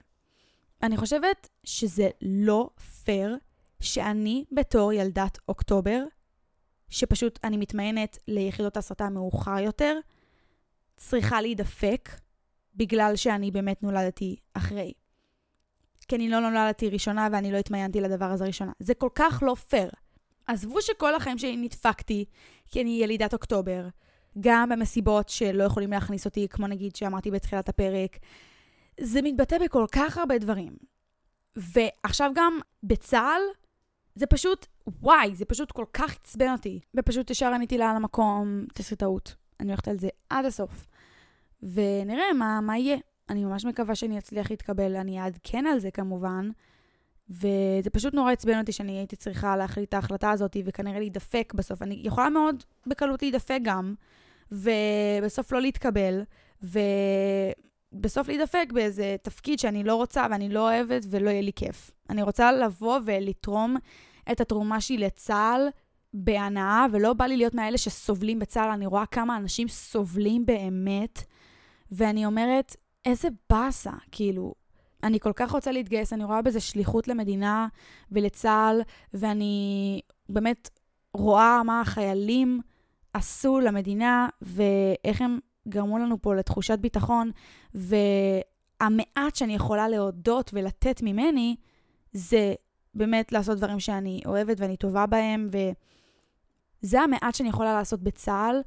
[0.82, 2.70] אני חושבת שזה לא
[3.04, 3.36] פייר
[3.80, 6.04] שאני בתור ילדת אוקטובר,
[6.88, 9.98] שפשוט אני מתמיינת ליחידות הסרטה מאוחר יותר,
[10.96, 12.08] צריכה להידפק
[12.74, 14.92] בגלל שאני באמת נולדתי אחרי.
[16.08, 18.72] כי אני לא נולדתי ראשונה ואני לא התמיינתי לדבר הזה ראשונה.
[18.78, 19.90] זה כל כך לא פייר.
[20.46, 22.24] עזבו שכל החיים שלי נדפקתי
[22.70, 23.88] כי אני ילידת אוקטובר,
[24.40, 28.16] גם במסיבות שלא יכולים להכניס אותי, כמו נגיד שאמרתי בתחילת הפרק.
[29.00, 30.76] זה מתבטא בכל כך הרבה דברים.
[31.56, 33.40] ועכשיו גם בצה"ל,
[34.14, 36.80] זה פשוט, וואי, זה פשוט כל כך עצבן אותי.
[36.96, 39.34] ופשוט ישר עניתי לה על המקום, תסריטאות.
[39.60, 40.86] אני הולכת על זה עד הסוף.
[41.62, 42.96] ונראה מה, מה יהיה.
[43.30, 46.50] אני ממש מקווה שאני אצליח להתקבל, אני אעדכן על זה כמובן.
[47.30, 51.82] וזה פשוט נורא עצבן אותי שאני הייתי צריכה להחליט את ההחלטה הזאת, וכנראה להידפק בסוף.
[51.82, 53.94] אני יכולה מאוד בקלות להידפק גם,
[54.52, 56.22] ובסוף לא להתקבל,
[56.62, 61.90] ובסוף להידפק באיזה תפקיד שאני לא רוצה ואני לא אוהבת ולא יהיה לי כיף.
[62.10, 63.76] אני רוצה לבוא ולתרום
[64.32, 65.68] את התרומה שלי לצה"ל
[66.14, 68.70] בהנאה, ולא בא לי להיות מאלה שסובלים בצה"ל.
[68.70, 71.22] אני רואה כמה אנשים סובלים באמת,
[71.92, 74.54] ואני אומרת, איזה באסה, כאילו,
[75.02, 77.68] אני כל כך רוצה להתגייס, אני רואה בזה שליחות למדינה
[78.12, 78.80] ולצה"ל,
[79.14, 80.70] ואני באמת
[81.14, 82.60] רואה מה החיילים
[83.12, 85.38] עשו למדינה, ואיך הם
[85.68, 87.30] גרמו לנו פה לתחושת ביטחון,
[87.74, 91.56] והמעט שאני יכולה להודות ולתת ממני,
[92.12, 92.54] זה
[92.94, 95.46] באמת לעשות דברים שאני אוהבת ואני טובה בהם,
[96.82, 98.60] וזה המעט שאני יכולה לעשות בצה"ל,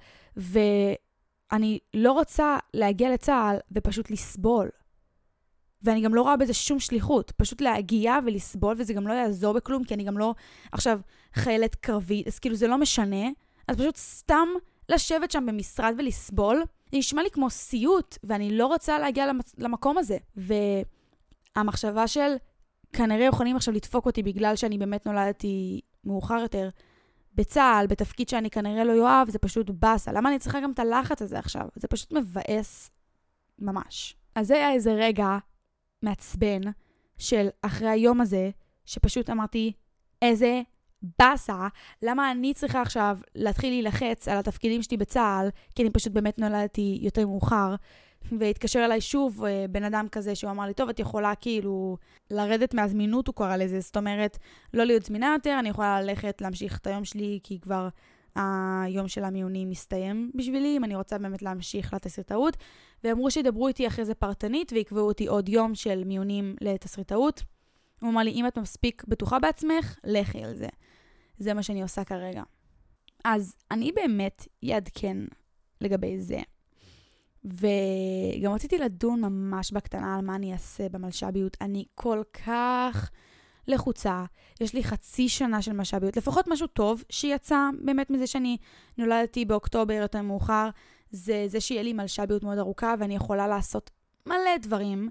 [1.51, 4.69] ואני לא רוצה להגיע לצה"ל ופשוט לסבול.
[5.81, 9.83] ואני גם לא רואה בזה שום שליחות, פשוט להגיע ולסבול, וזה גם לא יעזור בכלום,
[9.83, 10.33] כי אני גם לא
[10.71, 10.99] עכשיו
[11.33, 13.29] חיילת קרבית, אז כאילו זה לא משנה,
[13.67, 14.47] אז פשוט סתם
[14.89, 19.25] לשבת שם במשרד ולסבול, זה נשמע לי כמו סיוט, ואני לא רוצה להגיע
[19.57, 20.17] למקום הזה.
[21.55, 22.35] והמחשבה של
[22.93, 26.69] כנראה יכולים עכשיו לדפוק אותי בגלל שאני באמת נולדתי מאוחר יותר
[27.39, 30.11] בצה"ל, בתפקיד שאני כנראה לא אוהב, זה פשוט באסה.
[30.11, 31.67] למה אני צריכה גם את הלחץ הזה עכשיו?
[31.75, 32.91] זה פשוט מבאס
[33.59, 34.15] ממש.
[34.35, 35.37] אז זה היה איזה רגע
[36.01, 36.61] מעצבן
[37.17, 38.49] של אחרי היום הזה,
[38.85, 39.73] שפשוט אמרתי,
[40.21, 40.61] איזה
[41.19, 41.67] באסה,
[42.01, 46.99] למה אני צריכה עכשיו להתחיל להילחץ על התפקידים שלי בצה"ל, כי אני פשוט באמת נולדתי
[47.01, 47.75] יותר מאוחר.
[48.39, 51.97] והתקשר אליי שוב אה, בן אדם כזה שהוא אמר לי, טוב, את יכולה כאילו
[52.31, 54.37] לרדת מהזמינות, הוא קרא לזה, זאת אומרת,
[54.73, 57.87] לא להיות זמינה יותר, אני יכולה ללכת להמשיך את היום שלי, כי כבר
[58.35, 62.57] היום של המיונים מסתיים בשבילי, אם אני רוצה באמת להמשיך לתסריטאות.
[63.03, 67.43] ואמרו שידברו איתי אחרי זה פרטנית ויקבעו אותי עוד יום של מיונים לתסריטאות.
[68.01, 70.67] הוא אמר לי, אם את מספיק בטוחה בעצמך, לכי על זה.
[71.37, 72.43] זה מה שאני עושה כרגע.
[73.25, 75.17] אז אני באמת אעדכן
[75.81, 76.39] לגבי זה.
[77.45, 81.57] וגם רציתי לדון ממש בקטנה על מה אני אעשה במלש"ביות.
[81.61, 83.09] אני כל כך
[83.67, 84.25] לחוצה.
[84.61, 88.57] יש לי חצי שנה של מלש"ביות, לפחות משהו טוב שיצא באמת מזה שאני
[88.97, 90.69] נולדתי באוקטובר יותר מאוחר.
[91.11, 93.91] זה זה שיהיה לי מלש"ביות מאוד ארוכה ואני יכולה לעשות
[94.25, 95.09] מלא דברים,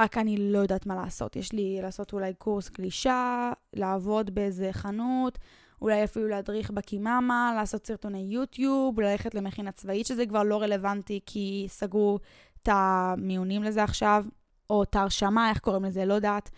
[0.00, 1.36] רק אני לא יודעת מה לעשות.
[1.36, 5.38] יש לי לעשות אולי קורס גלישה, לעבוד באיזה חנות,
[5.82, 11.66] אולי אפילו להדריך בקיממה, לעשות סרטוני יוטיוב, ללכת למכינה צבאית, שזה כבר לא רלוונטי כי
[11.68, 12.18] סגרו
[12.62, 14.24] את המיונים לזה עכשיו,
[14.70, 16.50] או את ההרשמה, איך קוראים לזה, לא יודעת.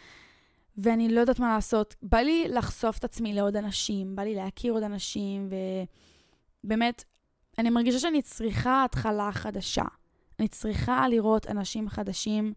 [0.76, 1.96] ואני לא יודעת מה לעשות.
[2.02, 5.48] בא לי לחשוף את עצמי לעוד אנשים, בא לי להכיר עוד אנשים,
[6.64, 7.04] ובאמת,
[7.58, 9.84] אני מרגישה שאני צריכה התחלה חדשה.
[10.38, 12.52] אני צריכה לראות אנשים חדשים,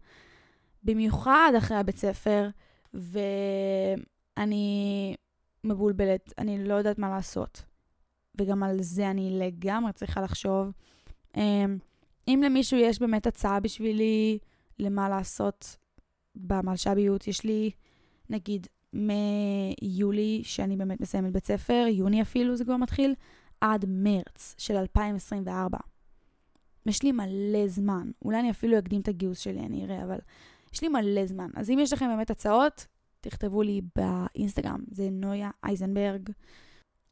[0.82, 2.48] במיוחד אחרי הבית ספר,
[2.94, 5.14] ואני
[5.64, 7.62] מבולבלת, אני לא יודעת מה לעשות.
[8.38, 10.72] וגם על זה אני לגמרי צריכה לחשוב.
[11.36, 11.78] אמ,
[12.28, 14.38] אם למישהו יש באמת הצעה בשבילי
[14.78, 15.76] למה לעשות
[16.34, 17.70] במלש"ביות, יש לי,
[18.30, 23.14] נגיד, מיולי, שאני באמת מסיימת בית ספר, יוני אפילו זה כבר מתחיל,
[23.60, 25.78] עד מרץ של 2024.
[26.86, 28.10] יש לי מלא זמן.
[28.24, 30.18] אולי אני אפילו אקדים את הגיוס שלי, אני אראה, אבל
[30.72, 31.50] יש לי מלא זמן.
[31.56, 32.86] אז אם יש לכם באמת הצעות,
[33.24, 36.30] תכתבו לי באינסטגרם, זה נויה אייזנברג.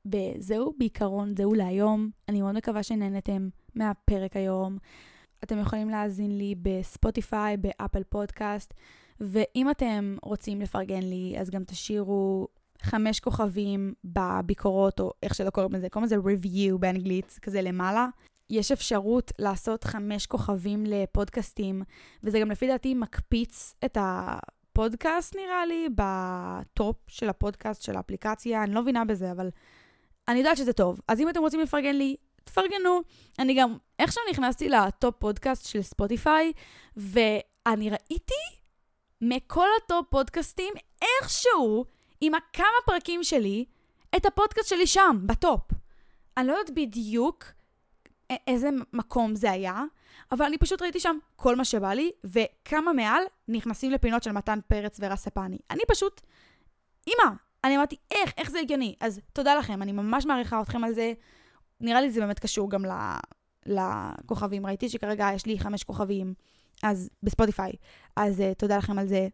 [0.06, 2.10] וזהו, בעיקרון, זהו להיום.
[2.28, 4.78] אני מאוד מקווה שנהנתם מהפרק היום.
[5.44, 8.74] אתם יכולים להאזין לי בספוטיפיי, באפל פודקאסט,
[9.20, 12.48] ואם אתם רוצים לפרגן לי, אז גם תשאירו
[12.82, 18.06] חמש כוכבים בביקורות, או איך שלא קוראים לזה, קוראים לזה review באנגלית, כזה למעלה.
[18.50, 21.82] יש אפשרות לעשות חמש כוכבים לפודקאסטים,
[22.22, 23.96] וזה גם לפי דעתי מקפיץ את
[24.72, 29.50] הפודקאסט נראה לי, ב top של הפודקאסט של האפליקציה, אני לא מבינה בזה, אבל
[30.28, 31.00] אני יודעת שזה טוב.
[31.08, 33.00] אז אם אתם רוצים לפרגן לי, תפרגנו.
[33.38, 36.52] אני גם, איכשהו נכנסתי ל top פודקאסט של ספוטיפיי,
[36.96, 38.42] ואני ראיתי
[39.20, 41.84] מכל ה top פודקאסטים, איכשהו,
[42.20, 43.64] עם הכמה פרקים שלי,
[44.16, 45.60] את הפודקאסט שלי שם, ב top.
[46.36, 47.44] אני לא יודעת בדיוק
[48.46, 49.82] איזה מקום זה היה,
[50.32, 54.58] אבל אני פשוט ראיתי שם כל מה שבא לי, וכמה מעל נכנסים לפינות של מתן
[54.66, 55.58] פרץ ורספני.
[55.70, 56.20] אני פשוט,
[57.08, 57.30] אמא,
[57.64, 58.94] אני אמרתי, איך, איך זה הגיוני?
[59.00, 61.12] אז תודה לכם, אני ממש מעריכה אתכם על זה.
[61.80, 62.84] נראה לי זה באמת קשור גם
[63.66, 64.66] לכוכבים.
[64.66, 66.34] ראיתי שכרגע יש לי חמש כוכבים,
[66.82, 67.72] אז בספוטיפיי.
[68.16, 69.28] אז uh, תודה לכם על זה.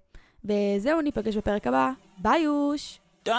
[0.44, 1.90] וזהו, ניפגש בפרק הבא.
[2.18, 3.01] ביי יוש!
[3.28, 3.32] Done.